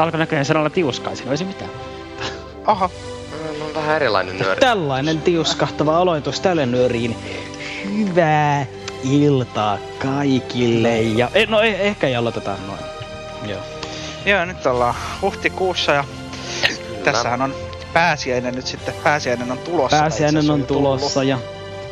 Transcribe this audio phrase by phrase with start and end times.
[0.00, 1.70] Tää alkoi näköjään sanalla tiuskaisin, no ei se mitään.
[2.66, 2.90] Aha,
[3.58, 4.60] No, on vähän erilainen nyöri.
[4.60, 7.16] Tällainen tiuskahtava aloitus tälle nyöriin.
[7.96, 8.66] Hyvää
[9.04, 11.30] iltaa kaikille ja...
[11.34, 12.80] Eh, no eh, ehkä ei aloitetaan noin.
[13.50, 13.60] Joo.
[14.26, 16.04] joo nyt ollaan huhtikuussa ja
[17.04, 17.54] tässähän on
[17.92, 18.94] pääsiäinen nyt sitten.
[19.02, 19.98] Pääsiäinen on tulossa.
[19.98, 21.38] Pääsiäinen on tulossa ja...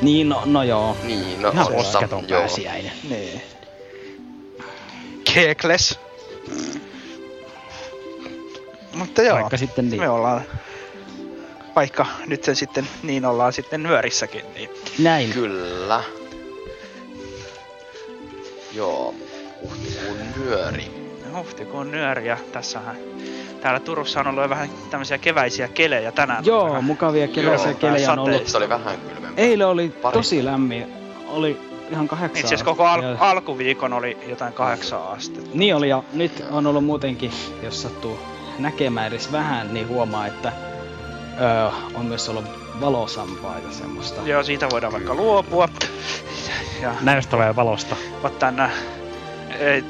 [0.02, 0.96] Niin, no, no joo.
[1.02, 1.66] Niin, no Ihan
[2.12, 2.40] on joo.
[2.40, 2.92] pääsiäinen.
[3.08, 3.42] Niin.
[5.34, 5.98] Kekles.
[8.98, 10.00] Mutta joo, Vaikka sitten niin.
[10.00, 10.40] me ollaan,
[11.76, 15.30] vaikka nyt sen sitten niin ollaan sitten nyörissäkin, niin Näin.
[15.32, 16.02] Kyllä.
[18.74, 19.14] Joo,
[19.62, 20.84] huhtikuun nyöri.
[21.34, 22.96] huhtikuun nyöri ja tässähän
[23.60, 26.44] täällä Turussa on ollut jo vähän tämmöisiä keväisiä kelejä tänään.
[26.44, 28.46] Joo, Vähän mukavia keväisiä Joo, kelejä on ollut.
[28.48, 29.44] Se oli vähän kylmempää.
[29.44, 30.12] Eilen oli Pari.
[30.12, 30.86] tosi lämmin.
[31.28, 31.58] Oli
[31.90, 32.36] ihan kahdeksan.
[32.40, 35.50] Itse asiassa koko al- ja- alkuviikon oli jotain kahdeksan astetta.
[35.54, 37.30] Niin oli ja nyt on ollut muutenkin,
[37.62, 38.18] jos sattuu
[38.58, 40.52] näkemään edes vähän, niin huomaa, että
[41.40, 42.44] öö, on myös ollut
[42.80, 44.20] valosampaa ja semmoista.
[44.24, 45.68] Joo, siitä voidaan vaikka luopua.
[46.82, 47.96] Ja Näistä tulee valosta.
[48.22, 48.70] ottaa nää,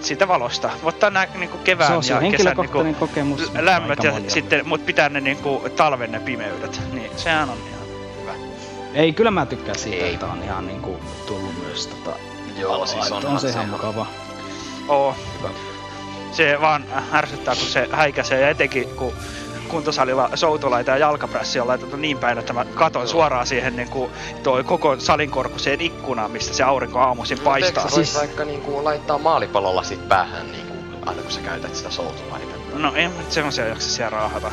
[0.00, 0.70] siitä valosta.
[0.82, 3.52] Ottaa nää niinku Se kevään on se ja kesän henkilökohtainen niinku kokemus.
[3.60, 4.30] lämmöt ja monilla.
[4.30, 6.80] sitten, mut pitää ne niinku talven ne pimeydet.
[6.92, 7.86] Niin, sehän on ihan
[8.20, 8.32] hyvä.
[8.94, 10.14] Ei, kyllä mä tykkään siitä, Ei.
[10.14, 10.96] että on ihan niinku
[11.26, 12.16] tullut myös tota...
[12.58, 13.76] Joo, siis on, on se ihan sama.
[13.76, 14.06] mukava.
[14.88, 15.14] Oo.
[15.38, 15.48] Hyvä.
[16.38, 19.12] Se vaan ärsyttää, kun se häikäisee ja etenkin kun
[19.68, 24.10] kuntosalilla soutulaita ja jalkaprässi on laitettu niin päin, että mä katon suoraan siihen niin kuin
[24.42, 27.88] toi koko salin korkuseen ikkunaan, mistä se aurinko aamuisin paistaa.
[27.88, 30.74] sä voit Siis- vaikka niinku laittaa maalipallolla sit päähän niinku,
[31.06, 32.78] aina kun sä käytät sitä soutulaitetta?
[32.78, 34.50] No en mä nyt semmosia jaksa siellä raahata.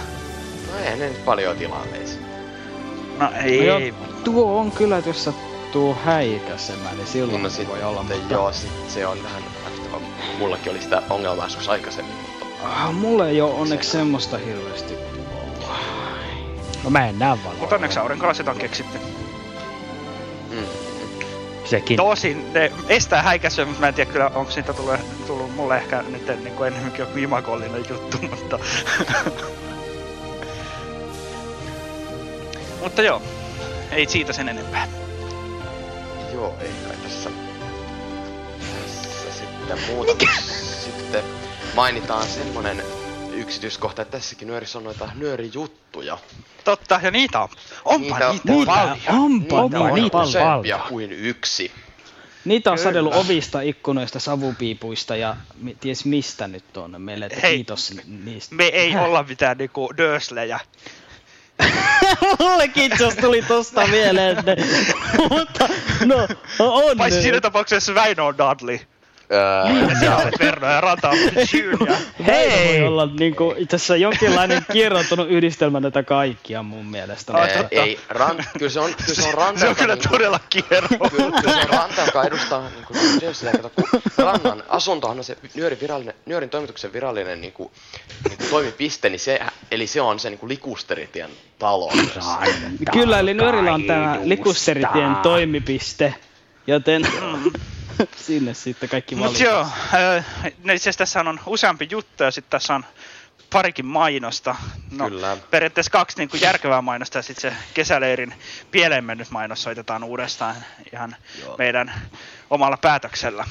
[0.72, 2.20] No ei ne nyt paljon tilanteissa.
[3.20, 7.68] No ei, No tuo on kyllä, että jos sattuu häikäisemään, niin silloin Niin no se
[7.68, 8.04] voi olla.
[8.04, 9.44] Mutta joo, sit se on vähän
[9.86, 10.38] ärsyttävää.
[10.40, 14.94] Mullakin oli sitä ongelmaa joskus aikaisemmin, mutta ah, mulla ei ole onneksi semmoista hirveästi.
[16.84, 17.60] No mä en näe valoa.
[17.60, 18.98] Mutta onneksi aurinkolasit on keksitty.
[20.50, 20.66] mm.
[21.66, 21.98] Sekin.
[21.98, 26.04] Tosin ne estää häikäisyä, mutta mä en tiedä kyllä, onko siitä tullut, tullut mulle ehkä
[26.10, 28.60] nyt niin kuin enemmänkin joku imagollinen juttu, mutta...
[32.84, 33.22] mutta joo,
[33.92, 34.88] ei siitä sen enempää.
[36.34, 37.30] Joo, ei kai tässä.
[39.68, 40.26] Sitten muuta.
[40.86, 41.24] Sitten
[41.76, 42.84] mainitaan semmonen
[43.34, 46.18] yksityiskohta, että tässäkin nyörissä on noita nyörijuttuja.
[46.64, 47.50] Totta, ja niitä on.
[47.86, 48.58] Onpa Niitä niitä, on.
[48.58, 48.98] niitä paljon.
[49.08, 50.28] Onpa Niitä on niitä paljon.
[50.30, 51.72] useampia kuin yksi.
[52.46, 52.90] Niitä on Kyllä.
[52.90, 57.94] sadellut ovista, ikkunoista, savupiipuista ja mi- ties mistä nyt on meille, että Hei, kiitos
[58.26, 58.56] niistä.
[58.56, 60.60] Me ei olla mitään niinku döslejä.
[62.40, 64.38] Mullekin itse asiassa tuli tosta mieleen,
[65.30, 65.70] mutta
[66.06, 66.28] no
[66.60, 66.98] on.
[66.98, 68.80] Paitsi siinä tapauksessa Väinö on Dudley.
[69.32, 71.18] Öö, Ja olet Verno ja Ranta on
[71.54, 71.98] Junior.
[72.26, 72.80] Hei!
[72.82, 77.34] voi olla niinku itse asiassa jonkinlainen kierroutunut yhdistelmä näitä kaikkia mun mielestä.
[77.34, 77.68] Mutta- totta.
[77.72, 80.88] ei, ran, kyllä se on, kyllä se on ranta, Se on kyllä niinku- todella kierro.
[80.90, 85.24] Kyllä, kyllä se on ranta, joka edustaa niin kuin Jamesille, kato, kun rannan asuntohan on
[85.24, 87.72] se nyörin, virallinen, nyörin toimituksen virallinen niin kuin,
[88.30, 89.40] niin kuin toimipiste, niin se,
[89.72, 91.92] eli se on se niin kuin likusteritien talo.
[92.94, 96.14] Kyllä, eli Nyörillä on tämä Likusteritien toimipiste,
[96.68, 97.08] joten
[98.28, 99.54] sinne sitten kaikki Mut valitaan.
[99.54, 99.62] joo,
[100.16, 100.26] äh,
[100.64, 102.86] no itse asiassa tässä on useampi juttu ja sitten tässä on
[103.50, 104.56] parikin mainosta.
[104.92, 105.38] No, Kyllä.
[105.52, 108.34] periaatteessa kaksi niin kuin järkevää mainosta ja sitten se kesäleirin
[108.72, 110.56] pieleen mennyt mainos soitetaan uudestaan
[110.94, 111.56] ihan Joo.
[111.58, 111.94] meidän
[112.50, 113.46] omalla päätöksellä.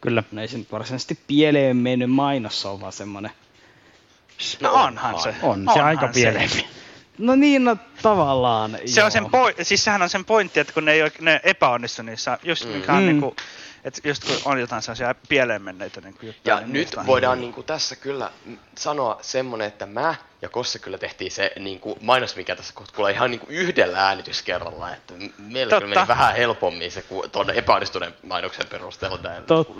[0.00, 0.22] Kyllä.
[0.32, 3.30] No ei se nyt varsinaisesti pieleen mennyt mainos on vaan semmonen.
[4.60, 5.28] No onhan se.
[5.28, 5.34] On
[5.64, 6.12] se onhan aika se.
[6.12, 6.66] pielempi.
[7.18, 8.78] No niin, no tavallaan.
[8.86, 9.04] Se joo.
[9.06, 12.02] on sen poi- siis sehän on sen pointti, että kun ne ei oik- ne epäonnistu
[12.02, 13.06] niissä, just mikä on Mm.
[13.06, 13.36] niinku,
[13.84, 16.54] että just kun on jotain sellaisia pieleen menneitä niinku juttuja.
[16.54, 20.78] Ja niin nyt voidaan niin kuin tässä kyllä mm, sanoa semmonen, että mä ja Kosse
[20.78, 24.94] kyllä tehtiin se niin kuin mainos, mikä tässä kohta kuulee ihan niin kuin yhdellä äänityskerralla,
[24.94, 25.86] että meillä kyllä Totta.
[25.86, 29.74] meni vähän helpommin se kuin tuon epäonnistuneen mainoksen perusteella Totta,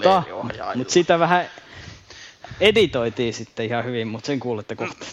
[0.75, 1.51] mutta sitä vähän
[2.61, 5.07] editoitiin sitten ihan hyvin, mutta sen kuulette kohta.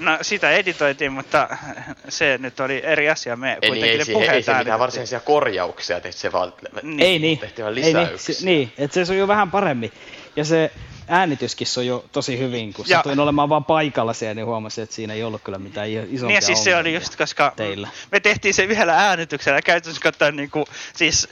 [0.00, 1.48] No sitä editoitiin, mutta
[2.08, 3.36] se nyt oli eri asia.
[3.36, 6.52] Me Eli kuitenkin ei, ne siihen, ei se mitään varsinaisia korjauksia tehty, se vaan
[6.82, 7.00] Niin.
[7.00, 7.38] Ei niin.
[7.38, 8.34] tehtiin vaan Ei niin, lisäyksiä.
[8.34, 9.92] se, niin, että se sujuu vähän paremmin.
[10.36, 10.70] Ja se
[11.08, 15.14] äänityskin sujuu tosi hyvin, kun Ja- satuin olemaan vaan paikalla siellä, niin huomasin, että siinä
[15.14, 17.88] ei ollut kyllä mitään isompia Niin ja siis se oli just, koska teillä.
[18.12, 20.64] me tehtiin se vielä äänityksellä käytännössä katsoen niinku,
[20.96, 21.28] siis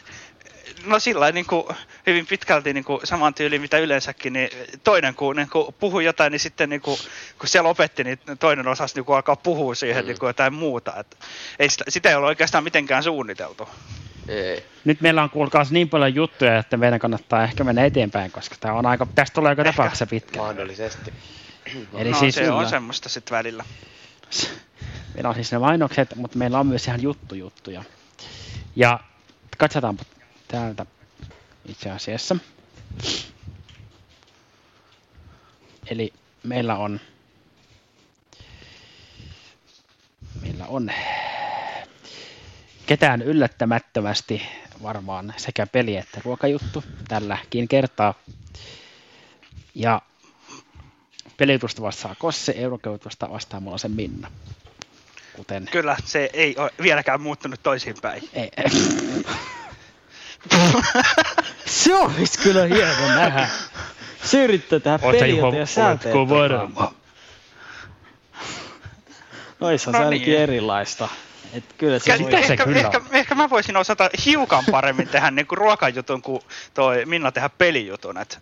[0.85, 1.69] no sillä niinku,
[2.09, 4.51] hyvin pitkälti niinku, saman tyyliin mitä yleensäkin, niin
[4.85, 6.99] toinen kun niinku, puhui jotain, niin sitten niinku,
[7.39, 10.09] kun se lopetti, niin toinen osasi niinku, alkaa puhua siihen Mm.
[10.09, 10.93] niinku, jotain muuta.
[10.97, 11.19] Et,
[11.59, 13.69] ei sitä, sitä ei ole oikeastaan mitenkään suunniteltu.
[14.29, 14.65] Ei.
[14.85, 18.73] Nyt meillä on kuulkaas niin paljon juttuja, että meidän kannattaa ehkä mennä eteenpäin, koska tää
[18.73, 19.73] on aika, tästä tulee aika Ehkä.
[19.73, 20.39] tapauksessa pitkä.
[20.39, 21.13] Mahdollisesti.
[21.95, 23.65] Eli no siis se on semmoista sitten välillä.
[25.15, 27.85] Meillä on siis ne mainokset, mutta meillä on myös ihan juttujuttuja.
[28.77, 29.01] Ja
[29.59, 30.05] katsotaanpa
[30.49, 30.87] täältä
[31.69, 32.37] itse asiassa.
[35.91, 36.13] Eli
[36.43, 37.01] meillä on
[40.43, 40.91] meillä on
[42.87, 44.43] ketään yllättämättömästi
[44.83, 48.15] varmaan sekä peli että ruokajuttu tälläkin kertaa.
[49.75, 50.03] Ja
[51.37, 54.31] pelijutusta vastaa Kosse, eurokejutusta vastaa mulla se Minna.
[55.37, 58.29] Kuten Kyllä, se ei ole vieläkään muuttunut toisinpäin.
[58.33, 58.51] ei,
[61.89, 63.49] Se olisi kyllä hieno nähdä.
[64.25, 66.91] Se yrittää tehdä peliä ja.
[69.61, 70.41] Noissa on No se ainakin niin.
[70.41, 71.09] erilaista.
[71.53, 72.31] Et kyllä se Kä- voi...
[72.31, 73.07] Mitä se ehkä, kyllä ehkä, on?
[73.17, 76.43] ehkä, mä voisin osata hiukan paremmin tehdä niin kuin ruokajutun kuin
[76.75, 78.19] toi Minna tehdä pelijutun.
[78.19, 78.39] Et,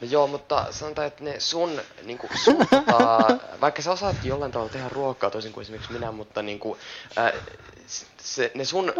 [0.00, 3.18] No joo, mutta sanotaan, että ne sun, niinku, sun tota,
[3.60, 6.78] vaikka sä osaatkin jollain tavalla tehdä ruokaa toisin kuin esimerkiksi minä, mutta niinku,
[7.16, 7.32] ää,
[8.22, 8.92] se, ne sun,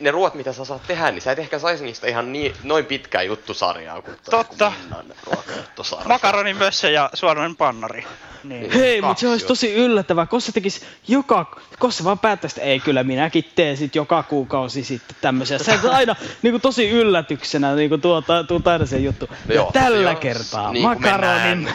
[0.00, 2.86] ne ruoat mitä sä osaat tehdä, niin sä et ehkä saisi niistä ihan niin, noin
[2.86, 4.72] pitkää juttusarjaa kuin Totta.
[4.78, 6.08] kun Minnan ruokajuttusarja.
[6.08, 8.04] makaroni mössö ja suolainen pannari.
[8.44, 8.70] Niin.
[8.70, 10.26] Hei, Kaksi mutta se olisi tosi yllättävää.
[10.26, 11.60] Kossa tekisi joka...
[11.78, 15.58] Kossa vaan päättäisi, että ei kyllä minäkin teen sit joka kuukausi sitten tämmöisiä.
[15.58, 19.28] Sä et aina niinku tosi yllätyksenä niinku tuota, tuut aina sen juttu.
[19.48, 21.68] No joo, tällä joo, kertaa niin kuin makaronin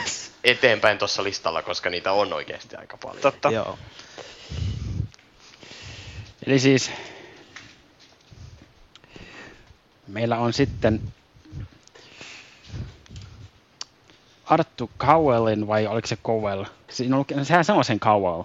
[0.44, 3.21] eteenpäin tuossa listalla, koska niitä on oikeasti aika paljon.
[3.21, 3.51] Totta.
[3.51, 3.77] Joo.
[6.48, 6.92] Eli siis
[10.08, 11.02] meillä on sitten
[14.46, 16.64] Arttu Cowellin, vai oliko se Cowell?
[16.90, 18.44] Siinä on, sehän sanoi sen Cowell,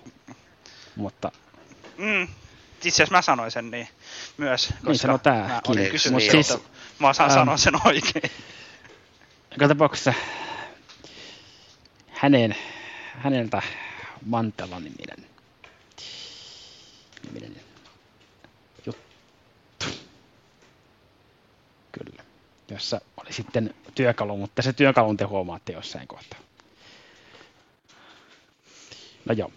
[0.97, 1.33] mutta
[1.99, 2.23] Mm.
[2.85, 3.89] Itse asiassa mä sanoin sen niin
[4.37, 5.51] myös, koska Niin sanoo tääkin.
[5.51, 6.61] mä olin kysynyt, niin siis, ole?
[6.99, 7.39] mä osaan Ähm.
[7.39, 8.31] sanoa sen oikein.
[9.51, 10.15] joka tapauksessa
[12.09, 12.57] hänen,
[13.19, 13.63] häneltä
[14.27, 15.27] Mantela-niminen
[17.23, 17.57] niminen
[18.87, 19.87] juttu.
[21.93, 22.23] Kyllä.
[22.73, 26.39] Jossa oli sitten työkalu, mutta se työkalun te huomaatte jossain kohtaa.
[29.25, 29.53] No joo.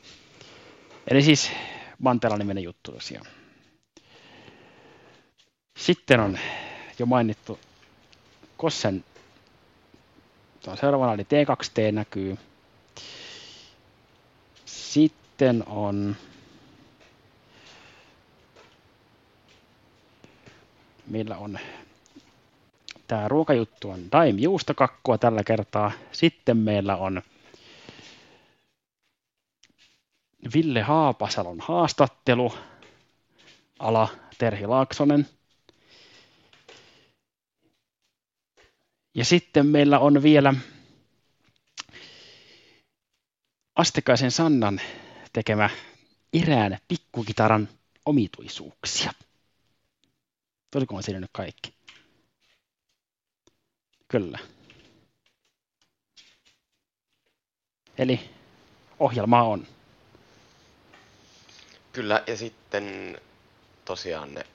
[1.08, 1.52] Eli siis
[2.00, 3.26] Mantela-niminen juttu tosiaan.
[5.78, 6.40] Sitten on
[7.00, 7.60] jo mainittu
[8.58, 9.04] Kossen
[10.66, 12.38] Tuo seuraavana eli T2T näkyy.
[14.66, 16.16] Sitten on
[21.08, 21.60] meillä on
[23.08, 25.92] tämä ruokajuttu on Daim juustokakkua tällä kertaa.
[26.12, 27.22] Sitten meillä on
[30.54, 32.54] Ville Haapasalon haastattelu,
[33.80, 35.28] ala Terhi Laaksonen.
[39.16, 40.54] Ja sitten meillä on vielä
[43.76, 44.82] Astekaisen Sannan
[45.34, 45.70] tekemä
[46.34, 47.70] Irään pikkukitaran
[48.06, 49.12] omituisuuksia.
[50.76, 51.74] Olikohan siinä nyt kaikki?
[54.16, 54.40] Kyllä.
[57.98, 58.30] Eli
[59.00, 59.68] ohjelmaa on.
[61.94, 63.18] Kyllä, ja sitten
[63.86, 64.46] tosiaan ne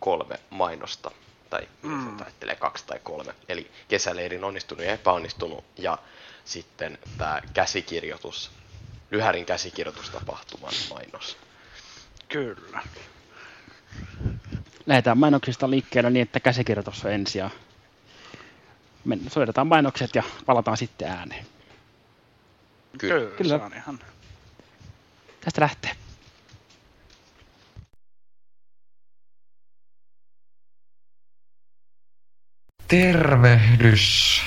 [0.00, 1.10] kolme mainosta,
[1.50, 2.20] tai Mm.
[2.20, 5.98] ajattelee kaksi tai kolme, eli kesäleirin onnistunut ja epäonnistunut, ja
[6.44, 8.50] sitten tämä käsikirjoitus,
[9.10, 11.36] Lyhärin käsikirjoitustapahtuman mainos.
[12.28, 12.82] Kyllä.
[14.86, 17.50] Lähdetään mainoksista liikkeelle niin, että käsikirjoitus on ensin ja
[19.28, 21.46] soitetaan mainokset ja palataan sitten ääneen.
[22.98, 23.36] Kyllä.
[23.36, 23.98] Kyllä, se on ihan...
[25.40, 25.92] Tästä lähtee.
[32.88, 34.40] Tervehdys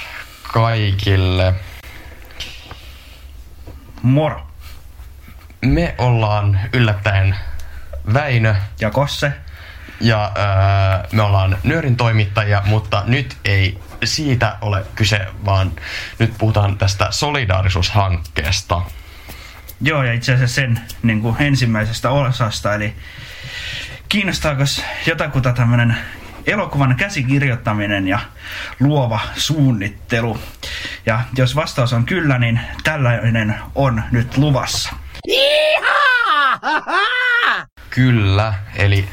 [0.53, 1.53] kaikille.
[4.01, 4.47] Moro.
[5.61, 7.35] Me ollaan yllättäen
[8.13, 9.33] Väinö Ja Kosse.
[9.99, 15.71] Ja öö, me ollaan Nyörin toimittajia, mutta nyt ei siitä ole kyse, vaan
[16.19, 18.81] nyt puhutaan tästä solidaarisuushankkeesta.
[19.81, 22.95] Joo, ja itse asiassa sen niin kuin ensimmäisestä osasta, eli
[24.09, 24.63] kiinnostaako
[25.05, 25.97] jotakuta tämmöinen
[26.45, 28.19] elokuvan käsikirjoittaminen ja
[28.79, 30.39] luova suunnittelu?
[31.05, 34.95] Ja jos vastaus on kyllä, niin tällainen on nyt luvassa.
[37.89, 39.09] Kyllä, eli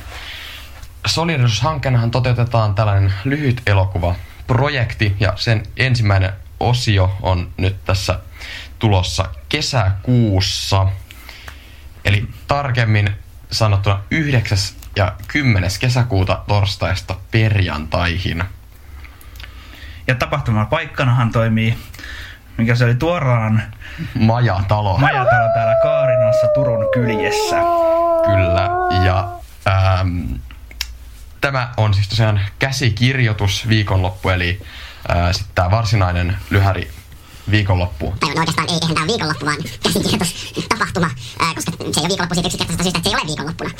[1.06, 4.14] Solidarisuushankkeenahan toteutetaan tällainen lyhyt elokuva
[4.46, 8.18] projekti ja sen ensimmäinen osio on nyt tässä
[8.78, 10.86] tulossa kesäkuussa.
[12.04, 13.10] Eli tarkemmin
[13.50, 14.58] sanottuna 9.
[14.96, 15.70] ja 10.
[15.80, 18.44] kesäkuuta torstaista perjantaihin.
[20.06, 21.78] Ja tapahtuman paikkanahan toimii,
[22.56, 23.62] mikä se oli Tuoraan
[24.14, 24.98] Majatalo.
[24.98, 27.56] majatalo täällä Kaarinassa Turun kyljessä.
[28.24, 28.70] Kyllä,
[29.04, 29.28] ja
[29.68, 30.32] ähm,
[31.44, 34.62] tämä on siis tosiaan käsikirjoitus viikonloppu, eli
[35.10, 36.90] äh, sitten tämä varsinainen lyhäri
[37.50, 38.14] viikonloppu.
[38.20, 41.10] Tai no oikeastaan ei, eihän tämä viikonloppu, vaan käsikirjoitustapahtuma,
[41.40, 43.70] ää, koska se ei ole viikonloppu siitä yksinkertaisesta syystä, että se ei ole viikonloppuna.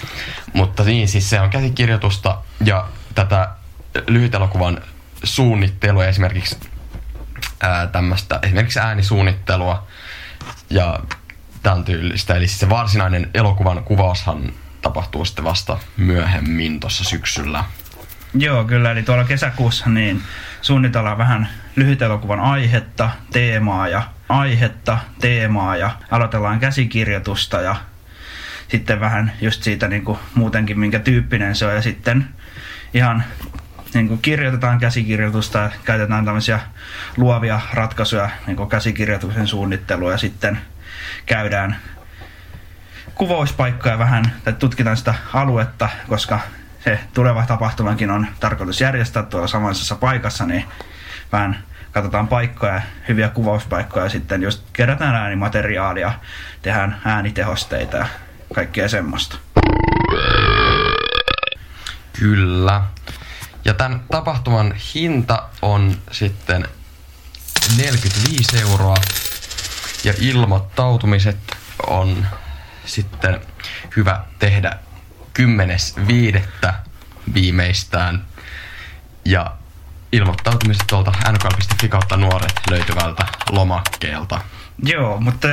[0.53, 3.49] Mutta niin, siis se on käsikirjoitusta ja tätä
[4.07, 4.83] lyhytelokuvan
[5.25, 6.57] suunnittelua esimerkiksi
[7.61, 9.87] ää, tämmöistä, esimerkiksi äänisuunnittelua
[10.71, 11.01] ja
[11.63, 12.35] tämän tyylistä.
[12.35, 14.53] Eli siis se varsinainen elokuvan kuvaushan
[14.85, 17.65] tapahtuu sitten vasta myöhemmin tuossa syksyllä.
[18.35, 18.91] Joo, kyllä.
[18.91, 20.23] Eli tuolla kesäkuussa niin
[20.63, 27.77] suunnitellaan vähän lyhytelokuvan aihetta, teemaa ja aihetta, teemaa ja aloitellaan käsikirjoitusta ja
[28.69, 32.29] sitten vähän just siitä niin kuin muutenkin minkä tyyppinen se on ja sitten
[32.95, 33.25] ihan
[33.95, 36.61] niin kuin kirjoitetaan käsikirjoitusta ja käytetään tämmöisiä
[37.17, 40.59] luovia ratkaisuja niin kuin käsikirjoituksen suunnittelua ja sitten
[41.27, 41.77] käydään
[43.15, 46.41] kuvauspaikkoja vähän tai tutkitaan sitä aluetta, koska
[46.85, 50.65] se tuleva tapahtumakin on tarkoitus järjestää tuolla samaisessa paikassa, niin
[51.33, 56.13] vähän katsotaan paikkoja, hyviä kuvauspaikkoja ja sitten just kerätään äänimateriaalia,
[56.63, 58.07] tehdään äänitehosteita ja
[58.55, 59.37] kaikkea semmoista.
[62.19, 62.83] Kyllä.
[63.65, 66.69] Ja tämän tapahtuman hinta on sitten
[67.77, 68.97] 45 euroa
[70.05, 71.37] ja ilmoittautumiset
[71.87, 72.27] on
[72.85, 73.41] sitten
[73.97, 74.79] hyvä tehdä
[75.39, 76.73] 10.5.
[77.35, 78.25] viimeistään.
[79.25, 79.53] Ja
[80.13, 84.41] ilmoittautumiset tuolta nkl.fi kautta nuoret löytyvältä lomakkeelta.
[84.83, 85.49] Joo, mutta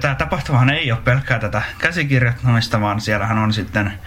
[0.00, 3.98] tämä tapahtumahan ei ole pelkkää tätä käsikirjoittamista, vaan siellähän on sitten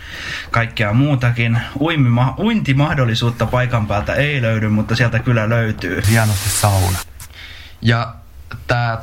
[0.52, 1.62] kaikkea muutakin.
[1.80, 6.02] Uimima, uintimahdollisuutta paikan päältä ei löydy, mutta sieltä kyllä löytyy.
[6.10, 7.00] Hienosti sauna.
[7.82, 8.16] Ja
[8.68, 8.98] tämä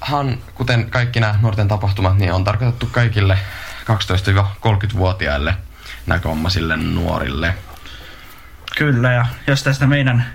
[0.00, 3.38] tapahtumahan, kuten kaikki nämä nuorten tapahtumat, niin on tarkoitettu kaikille
[3.84, 5.54] 12-30-vuotiaille
[6.06, 7.54] näkövammaisille nuorille.
[8.76, 10.26] Kyllä, ja jos tästä meidän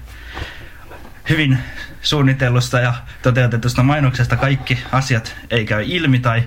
[1.30, 1.58] hyvin
[2.02, 6.44] suunnitellusta ja toteutetusta mainoksesta kaikki asiat ei käy ilmi tai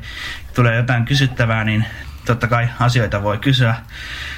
[0.55, 1.85] tulee jotain kysyttävää, niin
[2.27, 3.75] totta kai asioita voi kysyä.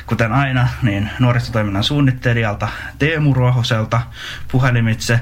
[0.06, 2.68] Kuten aina, niin nuorisotoiminnan suunnittelijalta
[2.98, 4.02] Teemu Ruohoselta
[4.48, 5.20] puhelimitse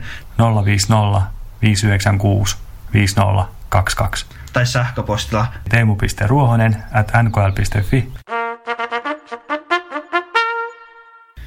[0.65, 1.31] 050
[1.63, 4.27] 596 5022.
[4.53, 8.13] tai sähköpostilla Teemu.ruohonen at nkl.fi.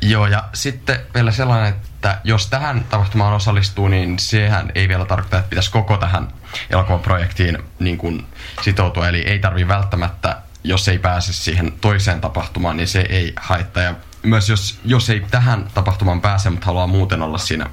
[0.02, 5.38] Joo, ja sitten vielä sellainen, että jos tähän tapahtumaan osallistuu, niin sehän ei vielä tarkoita,
[5.38, 6.28] että pitäisi koko tähän
[6.70, 8.28] elokuvaprojektiin niin kuin
[8.62, 9.08] sitoutua.
[9.08, 13.84] Eli ei tarvi välttämättä, jos ei pääse siihen toiseen tapahtumaan, niin se ei haittaa.
[13.84, 17.66] Ja myös jos, jos ei tähän tapahtumaan pääse, mutta haluaa muuten olla siinä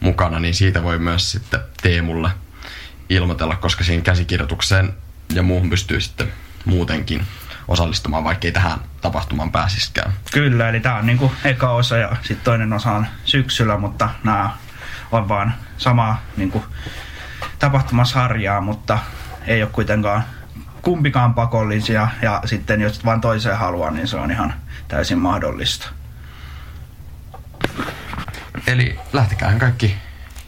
[0.00, 2.30] mukana, niin siitä voi myös sitten Teemulle
[3.08, 4.94] ilmoitella, koska siinä käsikirjoitukseen
[5.32, 6.32] ja muuhun pystyy sitten
[6.64, 7.26] muutenkin
[7.68, 10.12] osallistumaan, vaikkei tähän tapahtumaan pääsiskään.
[10.32, 14.50] Kyllä, eli tämä on niinku eka osa ja sitten toinen osa on syksyllä, mutta nämä
[15.12, 16.64] on vaan samaa niinku
[17.58, 18.98] tapahtumasarjaa, mutta
[19.46, 20.24] ei ole kuitenkaan
[20.82, 24.54] kumpikaan pakollisia ja sitten jos vaan toiseen haluaa, niin se on ihan
[24.88, 25.88] täysin mahdollista.
[28.66, 29.96] Eli lähtekäähän kaikki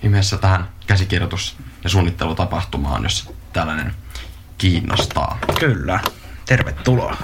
[0.02, 1.56] ihmeessä tähän käsikirjoitus-
[1.88, 3.94] ja suunnittelutapahtumaan, jos tällainen
[4.58, 5.38] kiinnostaa.
[5.60, 6.00] Kyllä,
[6.46, 7.16] tervetuloa.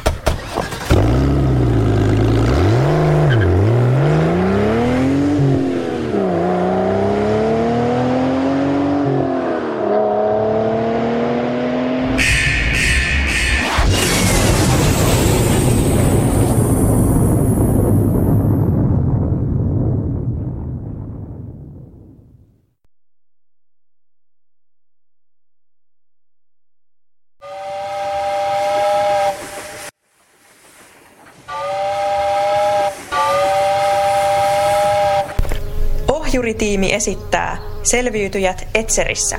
[36.75, 39.39] tiimi esittää Selviytyjät Etserissä.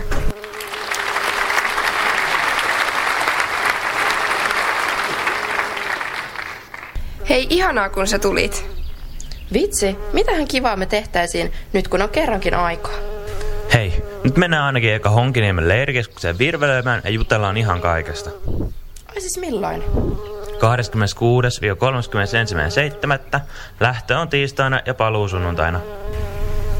[7.30, 8.65] Hei, ihanaa kun sä tulit.
[9.54, 12.94] Vitsi, mitähän kivaa me tehtäisiin nyt kun on kerrankin aikaa.
[13.74, 18.30] Hei, nyt mennään ainakin eka Honkiniemen leirikeskukseen virvelemään ja jutellaan ihan kaikesta.
[19.08, 19.84] Ai siis milloin?
[23.36, 23.39] 26-31.7.
[23.80, 25.80] Lähtö on tiistaina ja paluu sunnuntaina.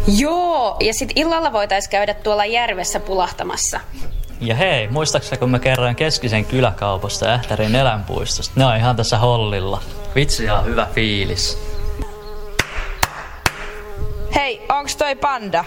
[0.08, 3.80] Joo, ja sit illalla voitais käydä tuolla järvessä pulahtamassa.
[4.42, 8.54] Ja hei, muistaaksä kun mä kerroin Keskisen kyläkaupasta ja Ähtärin eläinpuistosta?
[8.56, 9.82] Ne on ihan tässä hollilla.
[10.16, 11.60] Vitsi ihan hyvä fiilis.
[14.36, 15.66] Hei, onks toi panda?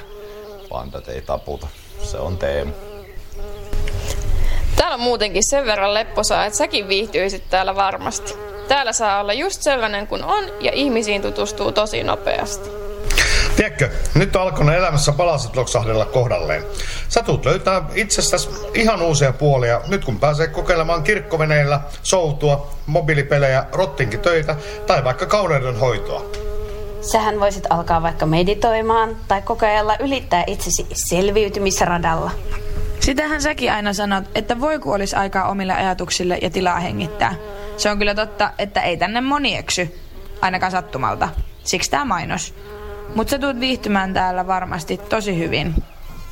[0.68, 1.66] Pandat ei taputa.
[2.02, 2.72] Se on Teemu.
[4.76, 8.34] Täällä on muutenkin sen verran lepposaa, että säkin viihtyisit täällä varmasti.
[8.68, 12.77] Täällä saa olla just sellainen kuin on ja ihmisiin tutustuu tosi nopeasti.
[13.68, 16.64] Tiedätkö, nyt on alkanut elämässä palaset loksahdella kohdalleen.
[17.08, 24.20] Sä tulet löytää itsestäsi ihan uusia puolia, nyt kun pääsee kokeilemaan kirkkoveneillä, soutua, mobiilipelejä, rottinkin
[24.20, 24.56] töitä
[24.86, 26.24] tai vaikka kauneudenhoitoa.
[27.00, 32.30] Sähän voisit alkaa vaikka meditoimaan tai kokeilla ylittää itsesi selviytymisradalla.
[33.00, 37.34] Sitähän säkin aina sanot, että voi kun olisi aikaa omille ajatuksille ja tilaa hengittää.
[37.76, 40.00] Se on kyllä totta, että ei tänne moni eksy,
[40.40, 41.28] ainakaan sattumalta.
[41.64, 42.54] Siksi tämä mainos.
[43.14, 45.74] Mutta sä tulet viihtymään täällä varmasti tosi hyvin.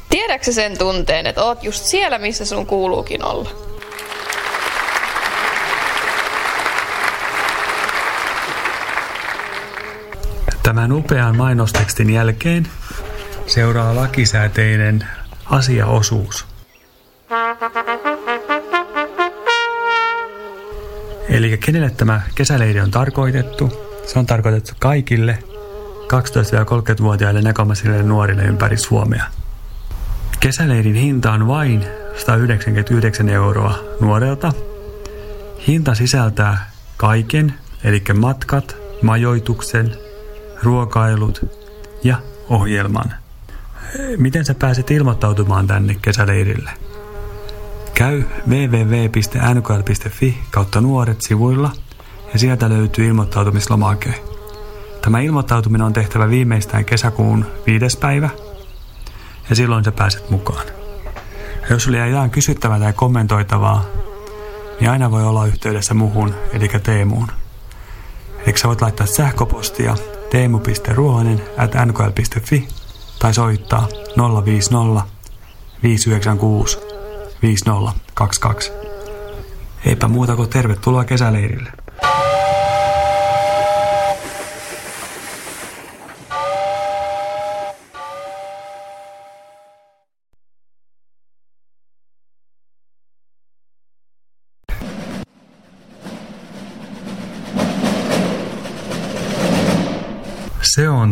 [0.09, 3.50] Tiedätkö sen tunteen, että oot just siellä, missä sun kuuluukin olla?
[10.62, 12.68] Tämän upean mainostekstin jälkeen
[13.47, 15.06] seuraa lakisääteinen
[15.50, 16.47] asiaosuus.
[21.28, 23.73] Eli kenelle tämä kesäleiri on tarkoitettu?
[24.06, 25.38] Se on tarkoitettu kaikille
[26.07, 29.25] 12-30-vuotiaille näkomaisille nuorille ympäri Suomea.
[30.41, 31.85] Kesäleirin hinta on vain
[32.17, 34.53] 199 euroa nuorelta.
[35.67, 39.95] Hinta sisältää kaiken, eli matkat, majoituksen,
[40.62, 41.45] ruokailut
[42.05, 42.16] ja
[42.49, 43.12] ohjelman.
[44.16, 46.71] Miten sä pääset ilmoittautumaan tänne kesäleirille?
[47.95, 51.71] Käy www.nkl.fi kautta nuoret sivuilla
[52.33, 54.36] ja sieltä löytyy ilmoittautumislomake.
[55.07, 58.31] Tämä ilmoittautuminen on tehtävä viimeistään kesäkuun viides päivä
[59.51, 60.66] ja silloin sä pääset mukaan.
[61.61, 63.85] Ja jos sulla jää jotain kysyttävää tai kommentoitavaa,
[64.81, 67.29] niin aina voi olla yhteydessä muhun, eli Teemuun.
[68.47, 69.97] Eli sä voit laittaa sähköpostia
[70.31, 72.69] teemu.ruohonen at nkl.fi
[73.19, 73.88] tai soittaa
[74.45, 75.03] 050
[75.83, 76.79] 596
[77.42, 78.73] 5022.
[79.85, 81.86] Eipä muuta kuin tervetuloa kesäleirille.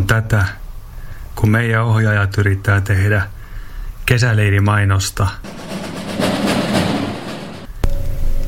[0.04, 0.44] On tätä,
[1.34, 3.22] kun meidän ohjaajat yrittää tehdä
[4.06, 5.26] kesäleirimainosta.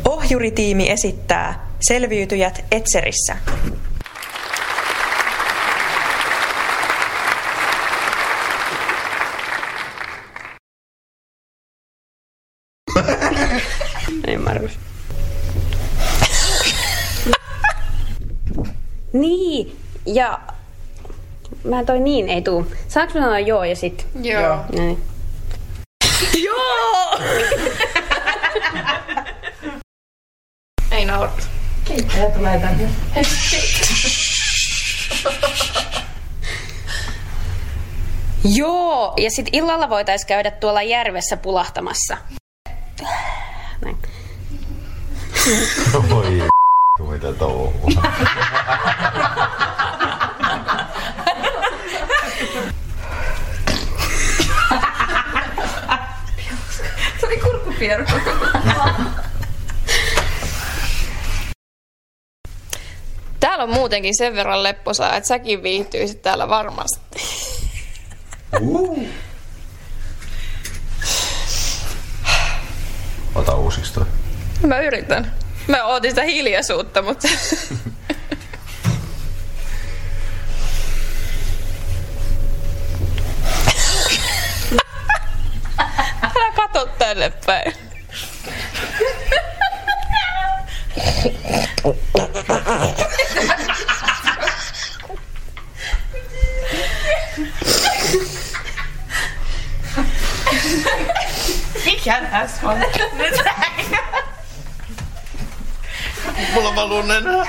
[0.05, 3.37] Ohjuritiimi esittää Selviytyjät Etserissä.
[14.27, 14.79] Niin, Markus.
[19.12, 20.40] niin, ja
[21.69, 22.73] mä toi niin ei tuu.
[22.89, 24.07] Saanko mä sanoa joo ja sit?
[24.23, 24.59] Joo.
[24.77, 25.03] Näin.
[26.45, 27.21] Joo!
[30.91, 31.33] Ei naura.
[31.85, 32.89] Keittäjä tulee tänne.
[38.55, 42.17] Joo, ja sit illalla voitais käydä tuolla järvessä pulahtamassa.
[43.85, 43.99] Näin.
[46.13, 46.49] Oi
[47.13, 48.03] mitä touhua.
[57.77, 58.05] Kurkkupieru.
[63.41, 67.21] Täällä on muutenkin sen verran lepposaa, että säkin viihtyisit täällä varmasti.
[68.61, 69.07] Uh.
[73.35, 74.07] Ota uusiksi toi.
[74.67, 75.35] Mä yritän.
[75.67, 77.29] Mä ootin sitä hiljaisuutta, mutta...
[86.37, 87.72] Älä kato tänne päin.
[101.85, 102.79] Mikä tässä on?
[106.53, 107.46] Mulla valuu nenää.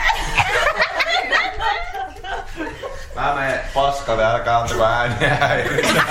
[3.16, 6.04] Mä menen paskalle, älkää antako ääniä häiritä.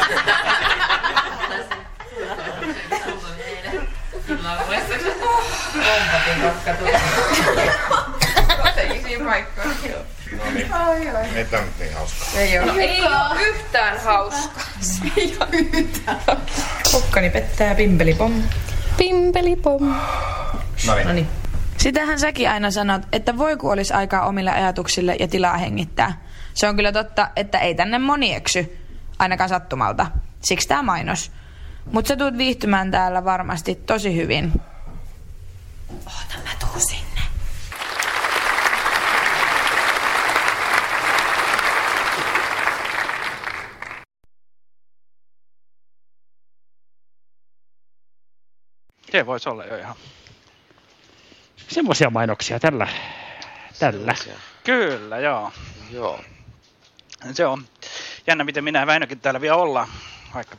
[9.24, 9.94] Paikkoihin.
[10.38, 10.72] No niin.
[10.72, 11.26] Ai, ai.
[11.34, 12.40] Ei tää nyt niin hauskaa.
[12.40, 12.72] Ei ole.
[12.72, 14.62] Ei ole yhtään hauskaa.
[15.16, 16.20] Ei ole yhtään.
[16.92, 18.42] Kokkani pettää pimpelipom.
[18.96, 19.94] Pimpelipom.
[21.04, 21.28] No niin.
[21.76, 26.22] Sitähän säkin aina sanot, että voi kun olisi aikaa omille ajatuksille ja tilaa hengittää.
[26.54, 28.78] Se on kyllä totta, että ei tänne moni eksy,
[29.18, 30.06] ainakaan sattumalta.
[30.40, 31.32] Siksi tämä mainos.
[31.92, 34.52] Mutta sä tulet viihtymään täällä varmasti tosi hyvin.
[35.90, 37.20] Oota, mä tuun sinne.
[49.12, 49.96] Se voisi olla jo ihan.
[51.68, 52.88] Semmoisia mainoksia tällä.
[53.78, 54.14] tällä.
[54.64, 55.52] Kyllä, joo.
[55.90, 56.20] Joo.
[57.32, 57.64] Se on
[58.26, 59.88] jännä, miten minä ja Väinökin täällä vielä ollaan,
[60.34, 60.56] vaikka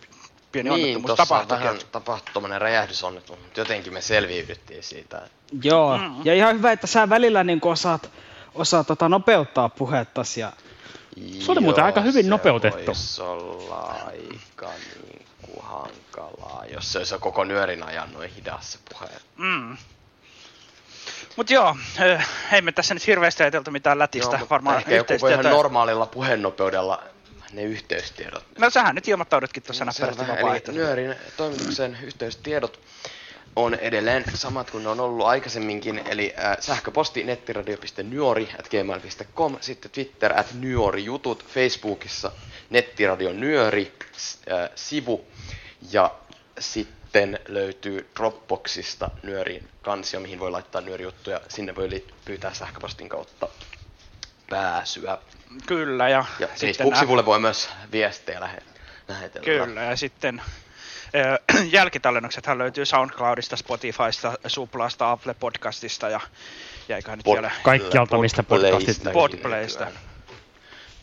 [0.63, 1.57] pieni niin, onnettomuus tossa tapahtui.
[1.57, 5.21] vähän tapahtui tommonen räjähdysonnettomuus, mutta jotenkin me selviydyttiin siitä.
[5.63, 6.25] Joo, mm.
[6.25, 8.09] ja ihan hyvä, että sä välillä niin osaat,
[8.55, 10.39] osaat tota, nopeuttaa puhettasi.
[10.39, 10.51] Ja...
[11.39, 12.85] Se oli muuten aika hyvin se nopeutettu.
[12.85, 13.75] Voisi olla
[14.07, 14.69] aika
[15.03, 19.09] niin kuin hankalaa, jos se olisi se koko nyörin ajan noin hidas se puhe.
[19.37, 19.77] Mm.
[21.35, 24.37] Mut joo, äh, ei me tässä nyt hirveästi ajateltu mitään lätistä.
[24.37, 27.03] Joo, varmaan ehkä joku voi ihan normaalilla puhenopeudella
[27.53, 28.43] ne yhteystiedot.
[28.59, 30.21] No sähän nyt ilmoittaudutkin tuossa No, näppärästi.
[30.23, 30.83] Eli vapaaehtoisesti.
[30.85, 32.79] Nyörin toimituksen yhteystiedot
[33.55, 40.53] on edelleen samat kuin ne on ollut aikaisemminkin, eli äh, sähköposti nettiradio.nyori.gmail.com, sitten Twitter at
[40.53, 42.31] nyori-jutut, Facebookissa
[42.69, 43.93] nettiradio nyöri
[44.51, 45.25] äh, sivu
[45.91, 46.15] ja
[46.59, 51.41] sitten löytyy Dropboxista nyörin kansio, mihin voi laittaa nyörijuttuja.
[51.49, 53.47] Sinne voi li- pyytää sähköpostin kautta
[54.49, 55.17] pääsyä.
[55.65, 58.63] Kyllä, ja, Ja sitten Facebook-sivulle voi myös viestejä lähe-
[59.07, 59.45] lähetellä.
[59.45, 60.41] Kyllä, ja sitten
[61.71, 66.19] jälkitallennuksethan löytyy SoundCloudista, Spotifysta, Suplasta, Apple Podcastista ja
[66.89, 67.51] jäiköhän nyt Pod- vielä...
[67.63, 69.03] Kaikkialta, mistä podcastit.
[69.13, 69.87] Podplaysta.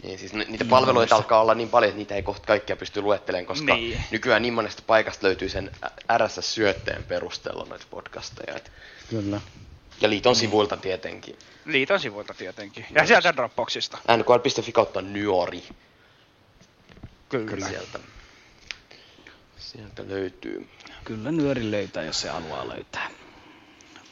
[0.03, 3.01] Niin, siis ni- niitä palveluita alkaa olla niin paljon, että niitä ei kohta kaikkia pysty
[3.01, 4.05] luettelemaan, koska Niin.
[4.11, 5.71] nykyään niin monesta paikasta löytyy sen
[6.19, 8.61] RSS-syötteen perusteella noita podcasteja.
[9.11, 9.41] Kyllä.
[10.01, 11.39] Ja liiton sivuilta tietenkin.
[11.65, 12.87] Liiton sivuilta tietenkin.
[12.91, 13.99] Ja sieltä Dropboxista.
[14.17, 15.63] nkl.fi kautta nyori.
[17.29, 17.69] Kyllä.
[17.69, 17.99] Sieltä.
[19.57, 20.69] Sieltä löytyy.
[21.05, 23.11] Kyllä nyöri löytää, jos se haluaa löytää.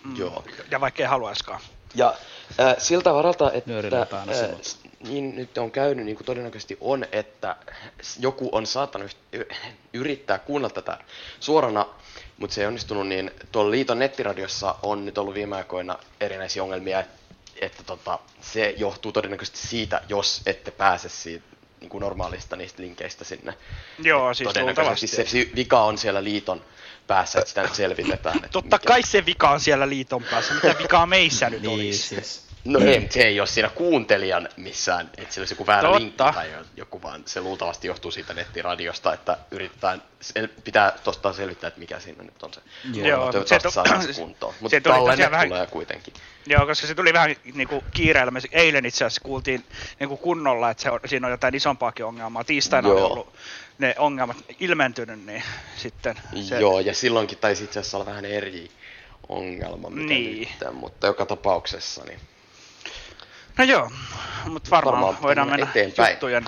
[0.05, 0.16] Mm.
[0.16, 0.45] Joo.
[0.71, 1.61] Ja vaikka ei haluaiskaan.
[1.95, 2.14] Ja
[2.61, 4.49] äh, siltä varalta, että äh,
[5.01, 7.57] niin nyt on käynyt, niin kuin todennäköisesti on, että
[8.18, 9.16] joku on saattanut
[9.92, 10.99] yrittää kuunnella tätä
[11.40, 11.87] suorana,
[12.42, 17.00] mutta se ei onnistunut, niin tuolla liiton nettiradiossa on nyt ollut viime aikoina erinäisiä ongelmia,
[17.00, 17.12] että,
[17.61, 21.44] että tota, se johtuu todennäköisesti siitä, jos ette pääse siitä
[21.81, 23.55] niin kuin normaalista niistä linkeistä sinne.
[23.98, 26.64] Joo, siis Todennäköisesti se si- vika on siellä liiton
[27.07, 28.37] päässä, että sitä nyt selvitetään.
[28.37, 30.55] Että Totta kai se vika on siellä liiton päässä.
[30.55, 32.09] Mitä vikaa meissä nyt Niin, olisi?
[32.09, 32.51] siis.
[32.64, 35.98] No ei, mutta se ei ole siinä kuuntelijan missään, että sillä olisi joku väärä Totta.
[36.01, 41.68] linkki tai joku, vaan se luultavasti johtuu siitä nettiradiosta, että yritetään, sel- pitää tostaan selvittää,
[41.68, 42.61] että mikä siinä nyt on se.
[42.94, 44.55] Joo, Joo, toivottavasti se saadaan se kuntoon.
[44.61, 46.14] Mutta tallenne vähän- tulee kuitenkin.
[46.46, 48.31] Joo, koska se tuli vähän niinku kiireellä.
[48.31, 49.64] Me eilen itse asiassa kuultiin
[50.01, 52.44] niinku kunnolla, että se on, siinä on jotain isompaakin ongelmaa.
[52.44, 53.07] Tiistaina on Joo.
[53.07, 53.35] ollut
[53.79, 55.42] ne ongelmat ilmentynyt, niin
[55.77, 56.61] sitten se...
[56.61, 58.70] Joo, ja silloinkin taisi itse asiassa olla vähän eri
[59.29, 60.48] ongelma, mikä Niin.
[60.64, 62.20] nyt, mutta joka tapauksessa, niin
[63.58, 63.90] No joo,
[64.46, 66.10] mutta varmaan, Varmaan voidaan mennä eteenpäin.
[66.12, 66.44] juttujen